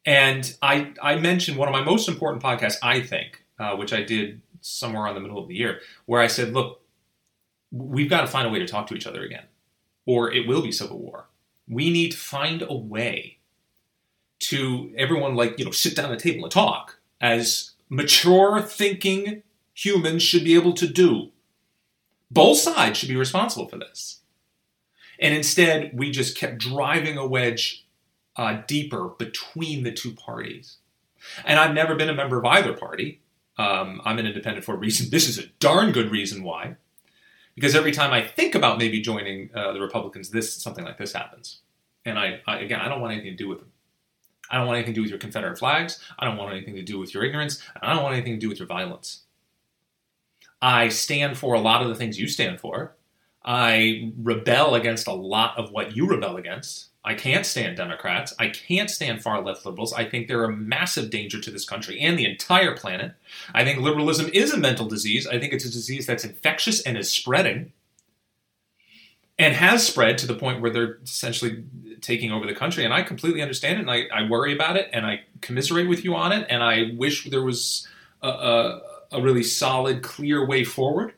And 0.07 0.57
I 0.63 0.93
I 1.03 1.17
mentioned 1.17 1.59
one 1.59 1.69
of 1.69 1.73
my 1.73 1.83
most 1.83 2.09
important 2.09 2.43
podcasts, 2.43 2.79
I 2.83 3.01
think, 3.01 3.43
uh, 3.59 3.75
which 3.75 3.93
I 3.93 4.03
did 4.03 4.41
somewhere 4.61 5.03
around 5.03 5.17
the 5.17 5.21
middle 5.21 5.39
of 5.39 5.49
the 5.49 5.57
year, 5.57 5.81
where 6.07 6.23
I 6.23 6.29
said, 6.29 6.55
look, 6.55 6.81
we've 7.73 8.09
got 8.09 8.21
to 8.21 8.27
find 8.29 8.47
a 8.47 8.51
way 8.51 8.61
to 8.61 8.67
talk 8.67 8.87
to 8.89 8.95
each 8.95 9.07
other 9.07 9.23
again, 9.23 9.45
or 10.07 10.33
it 10.33 10.47
will 10.47 10.63
be 10.63 10.73
civil 10.73 10.99
war. 10.99 11.27
We 11.69 11.91
need 11.91 12.13
to 12.13 12.19
find 12.19 12.63
a 12.63 12.75
way 12.75 13.39
to 14.39 14.95
everyone 14.97 15.35
like 15.35 15.59
you 15.59 15.65
know 15.65 15.73
sit 15.73 15.97
down 15.97 16.13
at 16.13 16.19
the 16.19 16.31
table 16.31 16.45
and 16.45 16.53
talk 16.53 16.99
as 17.21 17.73
mature 17.89 18.61
thinking 18.63 19.43
humans 19.75 20.23
should 20.23 20.45
be 20.45 20.55
able 20.55 20.75
to 20.75 20.87
do. 20.87 21.31
Both 22.31 22.59
sides 22.59 22.99
should 22.99 23.09
be 23.09 23.17
responsible 23.17 23.69
for 23.69 23.79
this. 23.79 24.21
And 25.19 25.35
instead, 25.35 25.93
we 25.95 26.11
just 26.11 26.37
kept 26.37 26.59
driving 26.59 27.17
a 27.17 27.27
wedge 27.27 27.86
uh, 28.37 28.63
deeper 28.67 29.09
between 29.09 29.83
the 29.83 29.93
two 29.93 30.13
parties. 30.13 30.79
And 31.45 31.59
I've 31.59 31.75
never 31.75 31.95
been 31.95 32.09
a 32.09 32.15
member 32.15 32.39
of 32.39 32.45
either 32.45 32.73
party. 32.73 33.21
Um, 33.59 34.01
I'm 34.05 34.19
an 34.19 34.27
independent 34.27 34.65
for 34.65 34.75
a 34.75 34.79
reason. 34.79 35.09
This 35.11 35.29
is 35.29 35.39
a 35.39 35.47
darn 35.59 35.93
good 35.93 36.11
reason 36.11 36.43
why. 36.43 36.77
Because 37.55 37.75
every 37.75 37.93
time 37.93 38.13
I 38.13 38.21
think 38.21 38.55
about 38.55 38.79
maybe 38.79 39.01
joining 39.01 39.51
uh, 39.55 39.73
the 39.73 39.81
Republicans, 39.81 40.31
this 40.31 40.53
something 40.53 40.85
like 40.85 40.99
this 40.99 41.15
happens. 41.15 41.61
And 42.05 42.19
I, 42.19 42.41
I, 42.47 42.59
again, 42.59 42.81
I 42.81 42.89
don't 42.89 43.01
want 43.01 43.15
anything 43.15 43.33
to 43.33 43.37
do 43.37 43.49
with 43.49 43.59
them. 43.59 43.73
I 44.51 44.59
don't 44.59 44.67
want 44.67 44.77
anything 44.77 44.95
to 44.95 44.99
do 44.99 45.03
with 45.03 45.11
your 45.11 45.19
Confederate 45.19 45.59
flags. 45.59 45.99
I 46.19 46.25
don't 46.25 46.37
want 46.37 46.53
anything 46.53 46.77
to 46.77 46.83
do 46.83 46.99
with 46.99 47.15
your 47.15 47.25
ignorance. 47.25 47.63
I 47.81 47.93
don't 47.93 48.03
want 48.03 48.15
anything 48.15 48.35
to 48.35 48.39
do 48.39 48.49
with 48.49 48.59
your 48.59 48.69
violence. 48.69 49.23
I 50.61 50.89
stand 50.89 51.37
for 51.37 51.55
a 51.55 51.61
lot 51.61 51.83
of 51.83 51.89
the 51.89 51.95
things 51.95 52.19
you 52.19 52.29
stand 52.29 52.61
for. 52.61 52.95
I 53.45 54.13
rebel 54.19 54.75
against 54.75 55.07
a 55.07 55.13
lot 55.13 55.59
of 55.59 55.71
what 55.71 55.97
you 55.97 56.09
rebel 56.09 56.37
against. 56.37 56.89
I 57.07 57.15
can't 57.15 57.47
stand 57.47 57.77
Democrats. 57.77 58.35
I 58.37 58.49
can't 58.49 58.91
stand 58.91 59.23
far 59.23 59.41
left 59.41 59.65
liberals. 59.65 59.93
I 59.93 60.05
think 60.05 60.27
they're 60.27 60.43
a 60.43 60.53
massive 60.53 61.09
danger 61.09 61.41
to 61.41 61.53
this 61.53 61.65
country 61.65 62.01
and 62.01 62.19
the 62.19 62.29
entire 62.29 62.77
planet. 62.77 63.13
I 63.55 63.65
think 63.65 63.79
liberalism 63.79 64.29
is 64.35 64.53
a 64.53 64.57
mental 64.57 64.89
disease. 64.89 65.25
I 65.25 65.39
think 65.39 65.53
it's 65.53 65.65
a 65.65 65.71
disease 65.71 66.05
that's 66.05 66.25
infectious 66.25 66.83
and 66.83 66.99
is 66.99 67.09
spreading 67.09 67.73
and 69.39 69.55
has 69.55 69.87
spread 69.87 70.19
to 70.19 70.27
the 70.27 70.35
point 70.35 70.61
where 70.61 70.73
they're 70.73 70.99
essentially 71.05 71.63
taking 72.01 72.33
over 72.33 72.45
the 72.45 72.55
country. 72.57 72.85
And 72.85 72.93
I 72.93 73.03
completely 73.03 73.41
understand 73.41 73.79
it 73.79 73.83
and 73.83 73.91
I, 73.91 74.07
I 74.13 74.29
worry 74.29 74.53
about 74.53 74.77
it 74.77 74.91
and 74.93 75.07
I 75.07 75.21
commiserate 75.43 75.89
with 75.89 76.05
you 76.05 76.17
on 76.17 76.33
it. 76.33 76.45
And 76.51 76.61
I 76.61 76.91
wish 76.97 77.31
there 77.31 77.45
was 77.45 77.87
a, 78.21 78.29
a, 78.29 78.81
a 79.13 79.23
really 79.23 79.45
solid, 79.45 80.03
clear 80.03 80.45
way 80.45 80.65
forward 80.65 81.15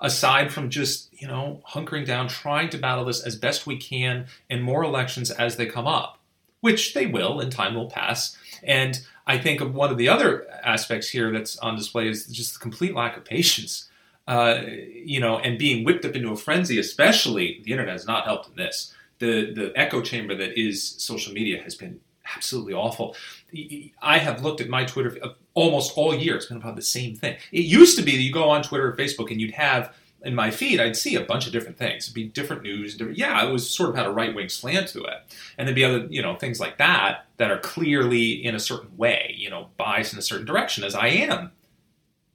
aside 0.00 0.52
from 0.52 0.70
just, 0.70 1.08
you 1.12 1.26
know, 1.26 1.60
hunkering 1.68 2.06
down, 2.06 2.28
trying 2.28 2.68
to 2.70 2.78
battle 2.78 3.04
this 3.04 3.24
as 3.24 3.36
best 3.36 3.66
we 3.66 3.76
can 3.76 4.26
in 4.48 4.62
more 4.62 4.84
elections 4.84 5.30
as 5.30 5.56
they 5.56 5.66
come 5.66 5.86
up, 5.86 6.18
which 6.60 6.94
they 6.94 7.06
will 7.06 7.40
and 7.40 7.50
time 7.50 7.74
will 7.74 7.90
pass. 7.90 8.36
And 8.62 9.00
I 9.26 9.38
think 9.38 9.60
one 9.60 9.90
of 9.90 9.98
the 9.98 10.08
other 10.08 10.46
aspects 10.64 11.08
here 11.08 11.32
that's 11.32 11.58
on 11.58 11.76
display 11.76 12.08
is 12.08 12.26
just 12.26 12.54
the 12.54 12.60
complete 12.60 12.94
lack 12.94 13.16
of 13.16 13.24
patience. 13.24 13.88
Uh, 14.26 14.62
you 14.92 15.18
know, 15.18 15.38
and 15.38 15.58
being 15.58 15.84
whipped 15.84 16.04
up 16.04 16.14
into 16.14 16.30
a 16.30 16.36
frenzy, 16.36 16.78
especially 16.78 17.62
the 17.64 17.72
internet 17.72 17.92
has 17.92 18.06
not 18.06 18.24
helped 18.24 18.46
in 18.48 18.56
this. 18.56 18.92
The 19.20 19.54
the 19.54 19.72
echo 19.74 20.02
chamber 20.02 20.34
that 20.34 20.60
is 20.60 20.84
social 20.98 21.32
media 21.32 21.62
has 21.62 21.74
been 21.74 22.00
absolutely 22.34 22.74
awful. 22.74 23.16
I 24.02 24.18
have 24.18 24.42
looked 24.42 24.60
at 24.60 24.68
my 24.68 24.84
Twitter 24.84 25.16
uh, 25.22 25.30
almost 25.54 25.96
all 25.96 26.14
year. 26.14 26.36
It's 26.36 26.46
been 26.46 26.58
about 26.58 26.76
the 26.76 26.82
same 26.82 27.16
thing. 27.16 27.36
It 27.52 27.64
used 27.64 27.96
to 27.98 28.04
be 28.04 28.12
that 28.12 28.22
you 28.22 28.32
go 28.32 28.50
on 28.50 28.62
Twitter 28.62 28.88
or 28.88 28.96
Facebook 28.96 29.30
and 29.30 29.40
you'd 29.40 29.52
have 29.54 29.94
in 30.22 30.34
my 30.34 30.50
feed, 30.50 30.80
I'd 30.80 30.96
see 30.96 31.14
a 31.14 31.20
bunch 31.20 31.46
of 31.46 31.52
different 31.52 31.78
things. 31.78 32.04
It'd 32.04 32.14
be 32.14 32.24
different 32.24 32.62
news. 32.62 32.96
Different, 32.96 33.18
yeah, 33.18 33.46
it 33.46 33.52
was 33.52 33.68
sort 33.68 33.90
of 33.90 33.96
had 33.96 34.06
a 34.06 34.10
right 34.10 34.34
wing 34.34 34.48
slant 34.48 34.88
to 34.88 35.04
it, 35.04 35.36
and 35.56 35.66
there'd 35.66 35.76
be 35.76 35.84
other, 35.84 36.06
you 36.10 36.22
know, 36.22 36.34
things 36.36 36.58
like 36.58 36.78
that 36.78 37.26
that 37.36 37.50
are 37.50 37.58
clearly 37.58 38.44
in 38.44 38.54
a 38.54 38.60
certain 38.60 38.96
way, 38.96 39.34
you 39.36 39.48
know, 39.48 39.68
biased 39.76 40.12
in 40.12 40.18
a 40.18 40.22
certain 40.22 40.46
direction, 40.46 40.82
as 40.82 40.94
I 40.94 41.08
am, 41.08 41.52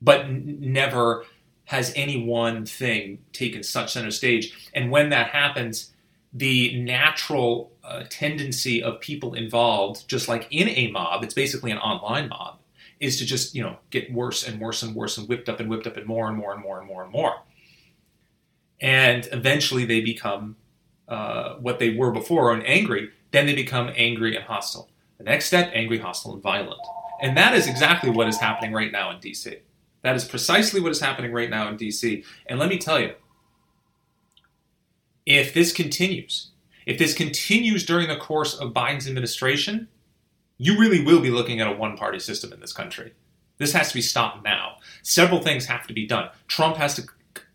but 0.02 0.22
n- 0.22 0.58
never 0.60 1.26
has 1.66 1.94
any 1.96 2.24
one 2.24 2.66
thing 2.66 3.20
taken 3.32 3.64
such 3.64 3.94
center 3.94 4.12
stage. 4.12 4.70
And 4.74 4.90
when 4.92 5.10
that 5.10 5.28
happens, 5.28 5.93
the 6.34 6.82
natural 6.82 7.72
uh, 7.84 8.04
tendency 8.10 8.82
of 8.82 9.00
people 9.00 9.34
involved, 9.34 10.08
just 10.08 10.28
like 10.28 10.48
in 10.50 10.70
a 10.70 10.90
mob, 10.92 11.24
it's 11.24 11.34
basically 11.34 11.72
an 11.72 11.78
online 11.78 12.30
mob, 12.30 12.60
is 13.00 13.20
to 13.20 13.26
just 13.26 13.54
you 13.54 13.62
know 13.62 13.78
get 13.92 14.12
worse 14.12 14.48
and 14.48 14.60
worse 14.60 14.82
and 14.82 14.96
worse 14.96 15.18
and 15.18 15.28
whipped 15.28 15.48
up 15.48 15.60
and 15.60 15.70
whipped 15.70 15.86
up 15.86 15.98
and 15.98 16.08
more 16.08 16.28
and 16.28 16.38
more 16.38 16.54
and 16.54 16.62
more 16.62 16.80
and 16.80 16.88
more 16.88 17.04
and 17.04 17.12
more, 17.12 17.36
and 18.82 19.28
eventually 19.32 19.86
they 19.86 20.02
become 20.02 20.56
uh, 21.08 21.56
what 21.56 21.80
they 21.80 21.96
were 21.96 22.12
before 22.12 22.52
and 22.54 22.66
angry. 22.66 23.10
Then 23.32 23.46
they 23.46 23.56
become 23.56 23.92
angry 23.96 24.36
and 24.36 24.46
hostile. 24.46 24.90
The 25.18 25.24
next 25.24 25.46
step, 25.46 25.72
angry, 25.74 25.98
hostile, 25.98 26.34
and 26.34 26.42
violent. 26.42 26.80
And 27.22 27.38
that 27.38 27.56
is 27.56 27.68
exactly 27.68 28.10
what 28.10 28.28
is 28.28 28.38
happening 28.38 28.74
right 28.74 28.92
now 28.92 29.12
in 29.12 29.18
DC. 29.18 29.60
That 30.02 30.16
is 30.16 30.26
precisely 30.26 30.82
what 30.82 30.92
is 30.92 31.00
happening 31.00 31.32
right 31.32 31.50
now 31.50 31.70
in 31.70 31.78
DC. 31.78 32.24
And 32.48 32.60
let 32.60 32.70
me 32.70 32.78
tell 32.78 33.00
you, 33.00 33.14
if 35.26 35.54
this 35.54 35.72
continues, 35.72 36.52
if 36.86 36.98
this 36.98 37.14
continues 37.14 37.86
during 37.86 38.08
the 38.08 38.18
course 38.18 38.54
of 38.54 38.74
Biden's 38.74 39.08
administration, 39.08 39.88
you 40.58 40.78
really 40.78 41.04
will 41.04 41.22
be 41.22 41.32
looking 41.32 41.60
at 41.60 41.68
a 41.68 41.76
one 41.76 41.98
party 41.98 42.20
system 42.20 42.54
in 42.54 42.60
this 42.60 42.74
country. 42.74 43.14
This 43.58 43.74
has 43.74 43.90
to 43.90 43.96
be 43.96 44.02
stopped 44.02 44.44
now. 44.44 44.78
Several 45.02 45.42
things 45.42 45.66
have 45.66 45.88
to 45.88 45.94
be 45.94 46.06
done. 46.06 46.30
Trump 46.48 46.78
has 46.78 46.96
to 46.96 47.04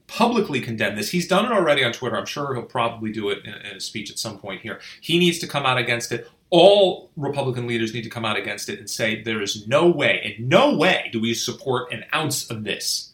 publicly 0.07 0.61
condemn 0.61 0.97
this. 0.97 1.11
He's 1.11 1.29
done 1.29 1.45
it 1.45 1.53
already 1.53 1.85
on 1.85 1.93
Twitter. 1.93 2.17
I'm 2.17 2.27
sure 2.27 2.55
he'll 2.55 2.65
probably 2.65 3.13
do 3.13 3.29
it 3.29 3.45
in, 3.45 3.53
a 3.53 3.81
speech 3.81 4.11
at 4.11 4.19
some 4.19 4.39
point 4.39 4.63
here. 4.63 4.81
He 5.01 5.19
needs 5.19 5.39
to 5.41 5.47
come 5.47 5.67
out 5.67 5.79
against 5.79 6.11
it. 6.13 6.27
All 6.51 7.11
Republican 7.17 7.67
leaders 7.67 7.93
need 7.93 8.05
to 8.05 8.11
come 8.11 8.25
out 8.25 8.39
against 8.39 8.71
it 8.71 8.79
and 8.79 8.89
say 8.89 9.23
there 9.23 9.43
is 9.43 9.69
no 9.69 9.87
way, 9.87 10.35
in 10.39 10.49
no 10.49 10.75
way, 10.75 11.11
do 11.13 11.21
we 11.21 11.35
support 11.35 11.93
an 11.93 12.05
ounce 12.15 12.51
of 12.51 12.65
this. 12.65 13.13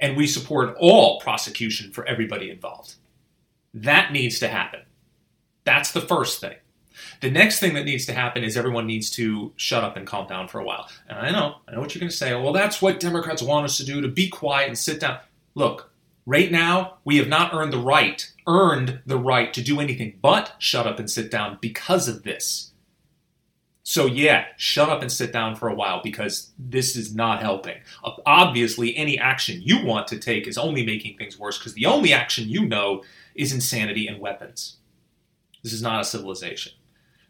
And 0.00 0.16
we 0.16 0.26
support 0.26 0.74
all 0.78 1.20
prosecution 1.20 1.92
for 1.92 2.06
everybody 2.06 2.50
involved. 2.50 2.94
That 3.82 4.12
needs 4.12 4.38
to 4.40 4.48
happen. 4.48 4.80
That's 5.64 5.92
the 5.92 6.00
first 6.00 6.40
thing. 6.40 6.56
The 7.20 7.30
next 7.30 7.60
thing 7.60 7.74
that 7.74 7.84
needs 7.84 8.06
to 8.06 8.12
happen 8.12 8.42
is 8.42 8.56
everyone 8.56 8.86
needs 8.86 9.10
to 9.10 9.52
shut 9.56 9.84
up 9.84 9.96
and 9.96 10.06
calm 10.06 10.26
down 10.26 10.48
for 10.48 10.58
a 10.60 10.64
while. 10.64 10.88
And 11.08 11.18
I 11.18 11.30
know, 11.30 11.56
I 11.66 11.72
know 11.72 11.80
what 11.80 11.94
you're 11.94 12.00
going 12.00 12.10
to 12.10 12.16
say. 12.16 12.34
Well, 12.34 12.52
that's 12.52 12.82
what 12.82 13.00
Democrats 13.00 13.42
want 13.42 13.64
us 13.64 13.76
to 13.76 13.84
do 13.84 14.00
to 14.00 14.08
be 14.08 14.28
quiet 14.28 14.68
and 14.68 14.78
sit 14.78 15.00
down. 15.00 15.18
Look, 15.54 15.90
right 16.26 16.50
now, 16.50 16.98
we 17.04 17.18
have 17.18 17.28
not 17.28 17.54
earned 17.54 17.72
the 17.72 17.78
right, 17.78 18.28
earned 18.46 19.00
the 19.06 19.18
right 19.18 19.52
to 19.54 19.62
do 19.62 19.80
anything 19.80 20.18
but 20.20 20.54
shut 20.58 20.86
up 20.86 20.98
and 20.98 21.10
sit 21.10 21.30
down 21.30 21.58
because 21.60 22.08
of 22.08 22.24
this. 22.24 22.72
So, 23.84 24.04
yeah, 24.04 24.44
shut 24.58 24.90
up 24.90 25.00
and 25.00 25.10
sit 25.10 25.32
down 25.32 25.56
for 25.56 25.68
a 25.68 25.74
while 25.74 26.02
because 26.02 26.50
this 26.58 26.94
is 26.94 27.14
not 27.14 27.40
helping. 27.40 27.78
Obviously, 28.26 28.94
any 28.94 29.18
action 29.18 29.62
you 29.62 29.82
want 29.82 30.08
to 30.08 30.18
take 30.18 30.46
is 30.46 30.58
only 30.58 30.84
making 30.84 31.16
things 31.16 31.38
worse 31.38 31.58
because 31.58 31.72
the 31.72 31.86
only 31.86 32.12
action 32.12 32.48
you 32.48 32.66
know 32.66 33.02
is 33.38 33.52
insanity 33.52 34.06
and 34.06 34.20
weapons. 34.20 34.76
This 35.62 35.72
is 35.72 35.80
not 35.80 36.00
a 36.00 36.04
civilization. 36.04 36.72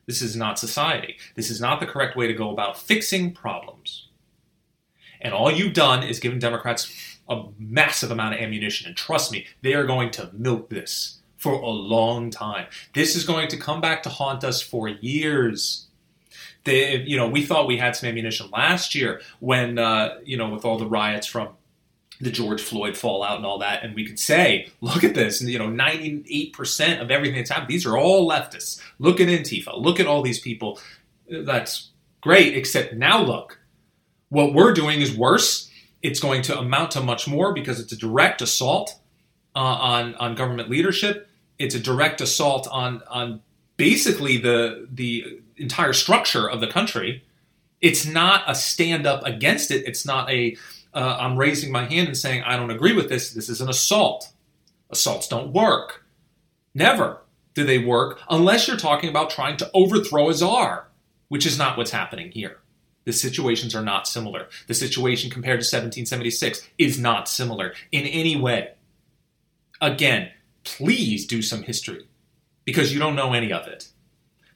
This 0.07 0.23
is 0.23 0.35
not 0.35 0.59
society. 0.59 1.19
This 1.37 1.51
is 1.51 1.61
not 1.61 1.81
the 1.81 1.87
correct 1.87 2.17
way 2.17 2.27
to 2.27 2.33
go 2.33 2.51
about 2.51 2.79
fixing 2.79 3.33
problems. 3.33 4.09
And 5.21 5.35
all 5.35 5.53
you've 5.53 5.75
done 5.75 6.03
is 6.03 6.19
given 6.19 6.39
Democrats 6.39 7.19
a 7.29 7.45
massive 7.59 8.11
amount 8.11 8.35
of 8.35 8.41
ammunition. 8.41 8.87
And 8.87 8.97
trust 8.97 9.31
me, 9.31 9.47
they 9.63 9.75
are 9.75 9.85
going 9.85 10.11
to 10.13 10.31
milk 10.33 10.71
this 10.71 11.19
for 11.37 11.53
a 11.53 11.69
long 11.69 12.31
time. 12.31 12.67
This 12.95 13.15
is 13.15 13.27
going 13.27 13.49
to 13.49 13.59
come 13.59 13.83
back 13.83 14.03
to 14.05 14.09
haunt 14.09 14.45
us 14.45 14.63
for 14.63 14.89
years. 14.89 15.89
They, 16.65 17.03
you 17.03 17.17
know, 17.17 17.29
we 17.29 17.45
thought 17.45 17.67
we 17.67 17.77
had 17.77 17.95
some 17.95 18.09
ammunition 18.09 18.49
last 18.51 18.95
year 18.95 19.21
when, 19.41 19.79
uh, 19.79 20.19
you 20.25 20.37
know, 20.39 20.49
with 20.49 20.65
all 20.65 20.79
the 20.79 20.87
riots 20.87 21.27
from 21.27 21.51
the 22.21 22.31
George 22.31 22.61
Floyd 22.61 22.97
fallout 22.97 23.37
and 23.37 23.47
all 23.47 23.59
that, 23.59 23.85
and 23.85 23.95
we 23.95 24.05
could 24.05 24.19
say, 24.19 24.69
look 24.81 25.05
at 25.05 25.15
this, 25.15 25.41
you 25.41 25.59
know, 25.59 25.69
98% 25.69 27.01
of 27.01 27.11
everything 27.11 27.37
that's 27.37 27.51
happened, 27.51 27.69
these 27.69 27.87
are 27.87 27.97
all 27.97 28.29
leftists. 28.29 28.81
Look 28.99 29.21
at 29.21 29.29
Antifa, 29.29 29.81
look 29.81 30.01
at 30.01 30.07
all 30.07 30.23
these 30.23 30.41
people. 30.41 30.81
That's 31.31 31.91
great, 32.21 32.57
except 32.57 32.95
now 32.95 33.23
look. 33.23 33.61
What 34.31 34.53
we're 34.53 34.73
doing 34.73 35.01
is 35.01 35.17
worse. 35.17 35.71
It's 36.03 36.21
going 36.21 36.43
to 36.43 36.59
amount 36.59 36.93
to 36.93 37.01
much 37.01 37.29
more 37.29 37.53
because 37.53 37.81
it's 37.81 37.93
a 37.93 37.97
direct 37.97 38.43
assault 38.43 38.99
uh, 39.55 39.59
on, 39.59 40.15
on 40.17 40.35
government 40.35 40.69
leadership. 40.69 41.29
It's 41.59 41.75
a 41.75 41.81
direct 41.81 42.21
assault 42.21 42.69
on, 42.71 43.03
on 43.09 43.41
basically 43.77 44.39
the, 44.39 44.89
the 44.93 45.41
entire 45.57 45.93
structure 45.93 46.49
of 46.49 46.61
the 46.61 46.69
country. 46.69 47.25
It's 47.81 48.05
not 48.05 48.43
a 48.47 48.55
stand 48.55 49.07
up 49.07 49.25
against 49.25 49.71
it. 49.71 49.87
It's 49.87 50.05
not 50.05 50.31
a 50.31 50.57
uh, 50.95 51.17
I'm 51.21 51.37
raising 51.37 51.71
my 51.71 51.85
hand 51.85 52.09
and 52.09 52.17
saying, 52.17 52.43
I 52.43 52.57
don't 52.57 52.71
agree 52.71 52.95
with 52.95 53.09
this. 53.09 53.33
This 53.33 53.49
is 53.49 53.61
an 53.61 53.69
assault. 53.69 54.33
Assaults 54.91 55.29
don't 55.29 55.53
work. 55.53 56.05
Never 56.75 57.21
do 57.55 57.65
they 57.65 57.79
work 57.79 58.21
unless 58.31 58.67
you're 58.67 58.77
talking 58.77 59.11
about 59.11 59.31
trying 59.31 59.57
to 59.59 59.71
overthrow 59.75 60.31
a 60.31 60.35
czar, 60.35 60.89
which 61.29 61.47
is 61.47 61.59
not 61.59 61.77
what's 61.77 61.91
happening 61.91 62.31
here. 62.31 62.59
The 63.05 63.13
situations 63.13 63.75
are 63.75 63.83
not 63.83 64.07
similar. 64.07 64.49
The 64.67 64.75
situation 64.75 65.31
compared 65.31 65.61
to 65.61 65.65
1776 65.65 66.69
is 66.79 66.99
not 66.99 67.29
similar 67.29 67.73
in 67.91 68.05
any 68.05 68.37
way. 68.37 68.73
Again, 69.81 70.31
please 70.65 71.27
do 71.27 71.41
some 71.41 71.63
history 71.63 72.07
because 72.65 72.93
you 72.93 72.99
don't 72.99 73.17
know 73.17 73.33
any 73.33 73.53
of 73.53 73.67
it 73.67 73.89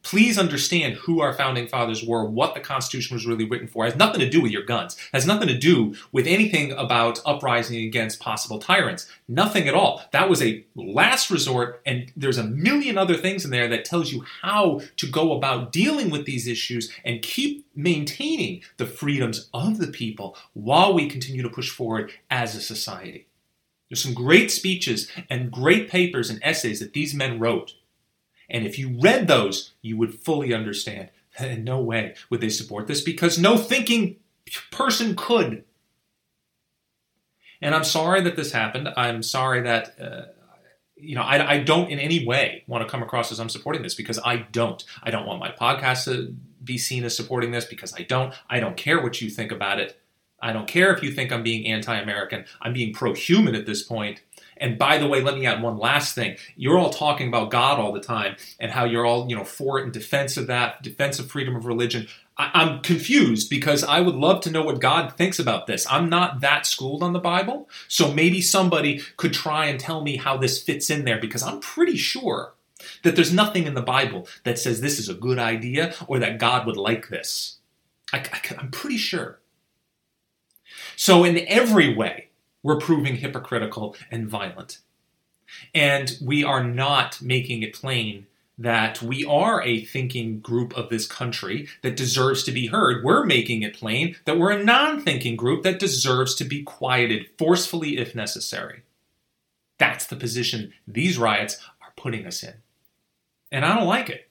please 0.03 0.39
understand 0.39 0.95
who 0.95 1.21
our 1.21 1.33
founding 1.33 1.67
fathers 1.69 2.05
were, 2.05 2.25
what 2.25 2.55
the 2.55 2.61
Constitution 2.61 3.15
was 3.15 3.27
really 3.27 3.45
written 3.45 3.69
for. 3.69 3.85
It 3.85 3.91
has 3.91 3.99
nothing 3.99 4.21
to 4.21 4.29
do 4.29 4.41
with 4.41 4.53
your 4.53 4.65
guns. 4.65 4.95
It 4.95 5.01
has 5.13 5.27
nothing 5.27 5.49
to 5.49 5.59
do 5.59 5.95
with 6.11 6.27
anything 6.27 6.73
about 6.73 7.21
uprising 7.25 7.85
against 7.85 8.21
possible 8.21 8.59
tyrants. 8.59 9.09
Nothing 9.29 9.69
at 9.69 9.75
all. 9.75 10.03
That 10.13 10.29
was 10.29 10.43
a 10.43 10.65
last 10.75 11.31
resort, 11.31 11.81
and 11.87 12.13
there's 12.17 12.39
a 12.39 12.45
million 12.45 12.99
other 12.99 13.17
things 13.17 13.45
in 13.45 13.51
there 13.51 13.69
that 13.69 13.85
tells 13.85 14.13
you 14.13 14.25
how 14.43 14.81
to 14.97 15.07
go 15.07 15.33
about 15.33 15.73
dealing 15.73 16.11
with 16.11 16.27
these 16.27 16.47
issues 16.47 16.93
and 17.05 17.23
keep 17.23 17.67
maintaining 17.75 18.63
the 18.77 18.87
freedoms 18.87 19.49
of 19.55 19.79
the 19.79 19.87
people 19.87 20.37
while 20.53 20.93
we 20.93 21.09
continue 21.09 21.43
to 21.43 21.49
push 21.49 21.71
forward 21.71 22.13
as 22.31 22.55
a 22.55 22.61
society. 22.61 23.27
There's 23.89 24.03
some 24.03 24.15
great 24.15 24.51
speeches 24.51 25.11
and 25.29 25.51
great 25.51 25.91
papers 25.91 26.31
and 26.31 26.41
essays 26.43 26.81
that 26.81 26.95
these 26.95 27.13
men 27.13 27.39
wrote 27.39 27.75
and 28.53 28.67
if 28.67 28.79
you 28.79 28.97
read 29.01 29.27
those, 29.27 29.73
you 29.81 29.97
would 29.97 30.15
fully 30.15 30.55
understand. 30.55 31.09
In 31.41 31.65
no 31.65 31.81
way 31.81 32.15
would 32.29 32.43
they 32.43 32.51
support 32.51 32.87
this 32.87 33.01
because 33.01 33.39
no 33.39 33.57
thinking 33.57 34.17
person 34.71 35.17
could. 35.17 35.65
And 37.63 37.75
I'm 37.75 37.85
sorry 37.85 38.21
that 38.21 38.37
this 38.37 38.53
happened. 38.53 38.91
I'm 38.97 39.23
sorry 39.23 39.63
that, 39.63 39.99
uh, 39.99 40.23
you 40.97 41.15
know, 41.15 41.23
I, 41.23 41.53
I 41.53 41.59
don't 41.61 41.91
in 41.91 41.99
any 41.99 42.27
way 42.27 42.65
want 42.67 42.87
to 42.87 42.91
come 42.91 43.03
across 43.03 43.33
as 43.33 43.41
I'm 43.41 43.49
supporting 43.49 43.83
this 43.83 43.95
because 43.95 44.21
I 44.23 44.37
don't. 44.53 44.85
I 45.03 45.11
don't 45.11 45.27
want 45.27 45.41
my 45.41 45.51
podcast 45.51 46.05
to 46.05 46.35
be 46.63 46.77
seen 46.77 47.05
as 47.05 47.17
supporting 47.17 47.51
this 47.51 47.65
because 47.65 47.95
I 47.95 48.03
don't. 48.03 48.35
I 48.51 48.61
don't 48.61 48.77
care 48.77 49.03
what 49.03 49.23
you 49.23 49.31
think 49.31 49.53
about 49.53 49.81
it. 49.81 49.99
I 50.43 50.53
don't 50.53 50.67
care 50.69 50.93
if 50.93 51.03
you 51.03 51.13
think 51.13 51.33
I'm 51.33 51.43
being 51.43 51.67
anti 51.67 51.97
American. 51.97 52.45
I'm 52.61 52.73
being 52.73 52.93
pro 52.93 53.15
human 53.15 53.55
at 53.55 53.65
this 53.65 53.83
point. 53.83 54.21
And 54.57 54.79
by 54.79 54.99
the 54.99 55.07
way, 55.07 55.23
let 55.23 55.37
me 55.37 55.47
add 55.47 55.63
one 55.63 55.79
last 55.79 56.15
thing. 56.15 56.37
You're 56.57 56.79
all 56.79 56.91
talking 56.91 57.29
about 57.29 57.51
God 57.51 57.79
all 57.79 57.93
the 57.93 58.01
time 58.01 58.37
and 58.59 58.71
how 58.71 58.85
you're 58.85 59.07
all, 59.07 59.29
you 59.29 59.37
know, 59.37 59.45
for 59.45 59.79
it 59.79 59.85
in 59.85 59.93
defense 59.93 60.37
of 60.37 60.47
that, 60.47 60.83
defense 60.83 61.19
of 61.19 61.31
freedom 61.31 61.57
of 61.57 61.67
religion. 61.67 62.09
I- 62.37 62.63
am 62.63 62.81
confused 62.81 63.51
because 63.51 63.85
I 63.85 64.01
would 64.01 64.15
love 64.15 64.41
to 64.43 64.51
know 64.51 64.63
what 64.63 64.81
God 64.81 65.17
thinks 65.17 65.39
about 65.39 65.67
this. 65.67 65.87
I'm 65.91 66.09
not 66.09 66.41
that 66.41 66.67
schooled 66.67 67.03
on 67.03 67.13
the 67.13 67.19
Bible, 67.19 67.69
so 67.89 68.13
maybe 68.13 68.41
somebody 68.41 69.03
could 69.17 69.35
try 69.35 69.67
and 69.67 69.79
tell 69.79 70.03
me 70.03 70.17
how 70.17 70.37
this 70.37 70.63
fits 70.63 70.91
in 70.91 71.05
there 71.05 71.21
because 71.21 71.43
I'm 71.43 71.61
pretty 71.61 71.97
sure 71.97 72.55
that 73.03 73.17
there's 73.17 73.33
nothing 73.33 73.67
in 73.67 73.75
the 73.75 73.83
Bible 73.83 74.27
that 74.45 74.59
says 74.59 74.81
this 74.81 74.99
is 74.99 75.09
a 75.09 75.15
good 75.15 75.39
idea 75.39 75.95
or 76.07 76.19
that 76.19 76.39
God 76.39 76.67
would 76.67 76.77
like 76.77 77.09
this. 77.09 77.59
I, 78.13 78.19
I, 78.19 78.41
I'm 78.59 78.71
pretty 78.71 78.97
sure. 78.97 79.41
So, 80.97 81.25
in 81.25 81.39
every 81.49 81.95
way, 81.95 82.29
we're 82.63 82.79
proving 82.79 83.17
hypocritical 83.17 83.97
and 84.11 84.29
violent. 84.29 84.79
And 85.75 86.17
we 86.23 86.45
are 86.45 86.65
not 86.65 87.21
making 87.21 87.63
it 87.63 87.75
plain 87.75 88.27
that 88.59 89.03
we 89.03 89.25
are 89.25 89.63
a 89.63 89.85
thinking 89.85 90.41
group 90.41 90.77
of 90.77 90.89
this 90.89 91.07
country 91.07 91.69
that 91.83 91.97
deserves 91.97 92.45
to 92.45 92.53
be 92.53 92.69
heard. 92.69 93.05
We're 93.05 93.25
making 93.25 93.63
it 93.63 93.75
plain 93.75 94.17
that 94.25 94.39
we're 94.39 94.53
a 94.53 94.63
non 94.63 95.01
thinking 95.01 95.37
group 95.37 95.63
that 95.65 95.79
deserves 95.79 96.35
to 96.37 96.45
be 96.45 96.63
quieted 96.63 97.29
forcefully 97.39 97.99
if 97.99 98.15
necessary. 98.15 98.83
That's 99.79 100.07
the 100.07 100.17
position 100.17 100.73
these 100.87 101.19
riots 101.19 101.59
are 101.81 101.93
putting 101.97 102.27
us 102.27 102.43
in. 102.43 102.55
And 103.51 103.65
I 103.65 103.75
don't 103.75 103.89
like 103.89 104.09
it. 104.09 104.29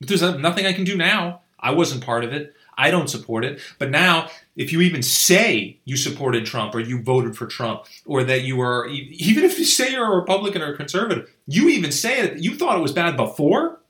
But 0.00 0.08
there's 0.08 0.22
nothing 0.22 0.66
I 0.66 0.72
can 0.72 0.84
do 0.84 0.96
now. 0.96 1.42
I 1.60 1.72
wasn't 1.72 2.04
part 2.04 2.24
of 2.24 2.32
it. 2.32 2.54
I 2.76 2.90
don't 2.90 3.08
support 3.08 3.44
it. 3.44 3.60
But 3.78 3.90
now, 3.90 4.28
if 4.56 4.72
you 4.72 4.80
even 4.80 5.02
say 5.02 5.78
you 5.84 5.96
supported 5.96 6.46
Trump 6.46 6.74
or 6.74 6.80
you 6.80 7.02
voted 7.02 7.36
for 7.36 7.46
Trump 7.46 7.84
or 8.04 8.24
that 8.24 8.42
you 8.42 8.56
were, 8.56 8.86
even 8.88 9.44
if 9.44 9.58
you 9.58 9.64
say 9.64 9.92
you're 9.92 10.12
a 10.12 10.16
Republican 10.16 10.62
or 10.62 10.72
a 10.72 10.76
conservative, 10.76 11.30
you 11.46 11.68
even 11.68 11.92
say 11.92 12.20
it, 12.20 12.38
you 12.38 12.56
thought 12.56 12.78
it 12.78 12.82
was 12.82 12.92
bad 12.92 13.16
before, 13.16 13.80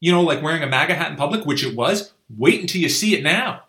you 0.00 0.12
know, 0.12 0.22
like 0.22 0.42
wearing 0.42 0.62
a 0.62 0.66
MAGA 0.66 0.94
hat 0.94 1.10
in 1.10 1.16
public, 1.16 1.46
which 1.46 1.64
it 1.64 1.76
was, 1.76 2.12
wait 2.34 2.60
until 2.60 2.80
you 2.80 2.88
see 2.88 3.16
it 3.16 3.22
now. 3.22 3.62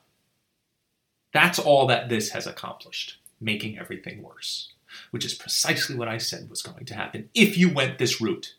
That's 1.34 1.60
all 1.60 1.88
that 1.88 2.10
this 2.10 2.30
has 2.30 2.48
accomplished, 2.48 3.20
making 3.42 3.78
everything 3.78 4.22
worse, 4.22 4.72
which 5.12 5.26
is 5.26 5.34
precisely 5.34 5.96
what 5.96 6.08
I 6.08 6.18
said 6.18 6.50
was 6.50 6.62
going 6.62 6.86
to 6.86 6.96
happen 6.96 7.30
if 7.34 7.58
you 7.58 7.74
went 7.74 7.98
this 7.98 8.22
route. 8.22 8.56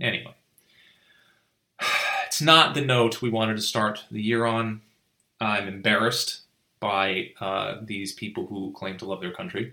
Anyway. 0.00 0.34
It's 2.36 2.42
not 2.42 2.74
the 2.74 2.82
note 2.82 3.22
we 3.22 3.30
wanted 3.30 3.56
to 3.56 3.62
start 3.62 4.04
the 4.10 4.20
year 4.20 4.44
on. 4.44 4.82
I'm 5.40 5.66
embarrassed 5.66 6.42
by 6.80 7.30
uh, 7.40 7.76
these 7.82 8.12
people 8.12 8.46
who 8.46 8.74
claim 8.76 8.98
to 8.98 9.06
love 9.06 9.22
their 9.22 9.32
country. 9.32 9.72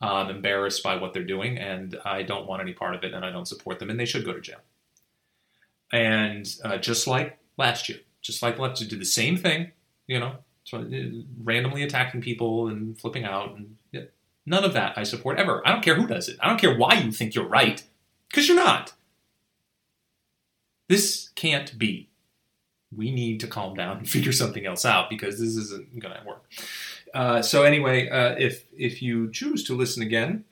I'm 0.00 0.30
embarrassed 0.30 0.84
by 0.84 0.94
what 0.98 1.12
they're 1.12 1.24
doing, 1.24 1.58
and 1.58 1.98
I 2.04 2.22
don't 2.22 2.46
want 2.46 2.62
any 2.62 2.74
part 2.74 2.94
of 2.94 3.02
it, 3.02 3.12
and 3.12 3.24
I 3.24 3.32
don't 3.32 3.48
support 3.48 3.80
them, 3.80 3.90
and 3.90 3.98
they 3.98 4.04
should 4.04 4.24
go 4.24 4.32
to 4.32 4.40
jail. 4.40 4.60
And 5.92 6.48
uh, 6.62 6.76
just 6.76 7.08
like 7.08 7.40
last 7.58 7.88
year, 7.88 7.98
just 8.22 8.40
like 8.40 8.56
last 8.56 8.80
year, 8.80 8.88
do 8.88 8.96
the 8.96 9.04
same 9.04 9.36
thing, 9.36 9.72
you 10.06 10.20
know, 10.20 10.36
uh, 10.72 10.84
randomly 11.42 11.82
attacking 11.82 12.20
people 12.20 12.68
and 12.68 12.96
flipping 13.00 13.24
out, 13.24 13.56
and 13.56 13.78
yeah, 13.90 14.02
none 14.46 14.62
of 14.62 14.74
that 14.74 14.96
I 14.96 15.02
support 15.02 15.40
ever. 15.40 15.60
I 15.66 15.72
don't 15.72 15.82
care 15.82 15.96
who 15.96 16.06
does 16.06 16.28
it. 16.28 16.36
I 16.40 16.48
don't 16.48 16.60
care 16.60 16.78
why 16.78 17.00
you 17.00 17.10
think 17.10 17.34
you're 17.34 17.48
right, 17.48 17.82
because 18.30 18.46
you're 18.46 18.56
not. 18.56 18.92
This 20.88 21.30
can't 21.34 21.78
be. 21.78 22.08
We 22.94 23.10
need 23.10 23.40
to 23.40 23.46
calm 23.46 23.74
down 23.74 23.98
and 23.98 24.08
figure 24.16 24.32
something 24.32 24.66
else 24.66 24.84
out 24.84 25.10
because 25.10 25.38
this 25.38 25.56
isn't 25.56 25.98
going 25.98 26.14
to 26.14 26.26
work. 26.26 26.44
Uh, 27.14 27.42
so 27.42 27.62
anyway, 27.62 28.08
uh, 28.08 28.34
if 28.38 28.64
if 28.76 29.00
you 29.00 29.30
choose 29.30 29.64
to 29.64 29.74
listen 29.74 30.02
again, 30.02 30.44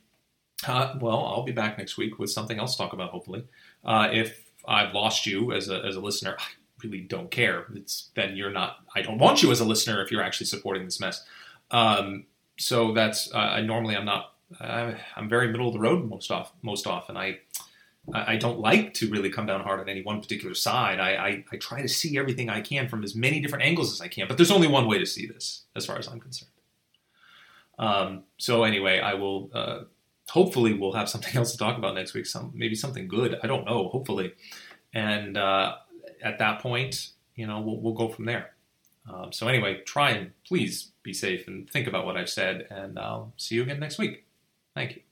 uh, 0.66 0.94
well, 1.00 1.24
I'll 1.26 1.42
be 1.42 1.52
back 1.52 1.78
next 1.78 1.96
week 1.96 2.18
with 2.18 2.30
something 2.30 2.58
else 2.58 2.76
to 2.76 2.82
talk 2.82 2.92
about. 2.92 3.10
Hopefully, 3.10 3.44
uh, 3.84 4.08
if 4.12 4.40
I've 4.66 4.94
lost 4.94 5.26
you 5.26 5.52
as 5.52 5.68
a 5.68 5.84
as 5.84 5.96
a 5.96 6.00
listener, 6.00 6.36
I 6.38 6.44
really 6.82 7.00
don't 7.00 7.30
care. 7.30 7.66
It's 7.74 8.10
then 8.14 8.36
you're 8.36 8.50
not. 8.50 8.78
I 8.94 9.02
don't 9.02 9.18
want 9.18 9.42
you 9.42 9.50
as 9.50 9.60
a 9.60 9.64
listener 9.64 10.02
if 10.02 10.10
you're 10.10 10.22
actually 10.22 10.46
supporting 10.46 10.84
this 10.84 11.00
mess. 11.00 11.24
Um, 11.70 12.26
so 12.56 12.92
that's 12.92 13.32
uh, 13.32 13.60
normally 13.60 13.96
I'm 13.96 14.04
not. 14.04 14.32
I'm 14.60 15.28
very 15.28 15.48
middle 15.48 15.66
of 15.66 15.74
the 15.74 15.80
road 15.80 16.08
most 16.08 16.30
off 16.30 16.52
most 16.62 16.86
often. 16.86 17.16
I 17.16 17.40
I 18.12 18.36
don't 18.36 18.58
like 18.58 18.92
to 18.94 19.08
really 19.08 19.30
come 19.30 19.46
down 19.46 19.62
hard 19.62 19.80
on 19.80 19.88
any 19.88 20.02
one 20.02 20.20
particular 20.20 20.54
side. 20.54 21.00
I, 21.00 21.14
I, 21.14 21.44
I, 21.50 21.56
try 21.56 21.80
to 21.80 21.88
see 21.88 22.18
everything 22.18 22.50
I 22.50 22.60
can 22.60 22.86
from 22.86 23.02
as 23.02 23.14
many 23.14 23.40
different 23.40 23.64
angles 23.64 23.92
as 23.92 24.00
I 24.02 24.08
can, 24.08 24.28
but 24.28 24.36
there's 24.36 24.50
only 24.50 24.68
one 24.68 24.86
way 24.86 24.98
to 24.98 25.06
see 25.06 25.26
this, 25.26 25.62
as 25.74 25.86
far 25.86 25.96
as 25.98 26.06
I'm 26.06 26.20
concerned. 26.20 26.50
Um, 27.78 28.24
so 28.36 28.64
anyway, 28.64 29.00
I 29.00 29.14
will. 29.14 29.50
Uh, 29.54 29.80
hopefully, 30.28 30.74
we'll 30.74 30.92
have 30.92 31.08
something 31.08 31.34
else 31.38 31.52
to 31.52 31.58
talk 31.58 31.78
about 31.78 31.94
next 31.94 32.14
week. 32.14 32.26
Some 32.26 32.52
maybe 32.54 32.74
something 32.74 33.08
good. 33.08 33.38
I 33.42 33.46
don't 33.46 33.64
know. 33.64 33.88
Hopefully, 33.88 34.34
and 34.92 35.38
uh, 35.38 35.76
at 36.22 36.38
that 36.38 36.60
point, 36.60 37.08
you 37.36 37.46
know, 37.46 37.60
we'll, 37.60 37.80
we'll 37.80 37.94
go 37.94 38.08
from 38.08 38.26
there. 38.26 38.50
Um, 39.10 39.32
so 39.32 39.48
anyway, 39.48 39.82
try 39.84 40.10
and 40.10 40.32
please 40.46 40.92
be 41.02 41.12
safe 41.12 41.48
and 41.48 41.68
think 41.68 41.86
about 41.86 42.06
what 42.06 42.16
I've 42.16 42.30
said, 42.30 42.66
and 42.70 42.98
I'll 42.98 43.32
see 43.36 43.54
you 43.56 43.62
again 43.62 43.80
next 43.80 43.98
week. 43.98 44.24
Thank 44.74 44.96
you. 44.96 45.03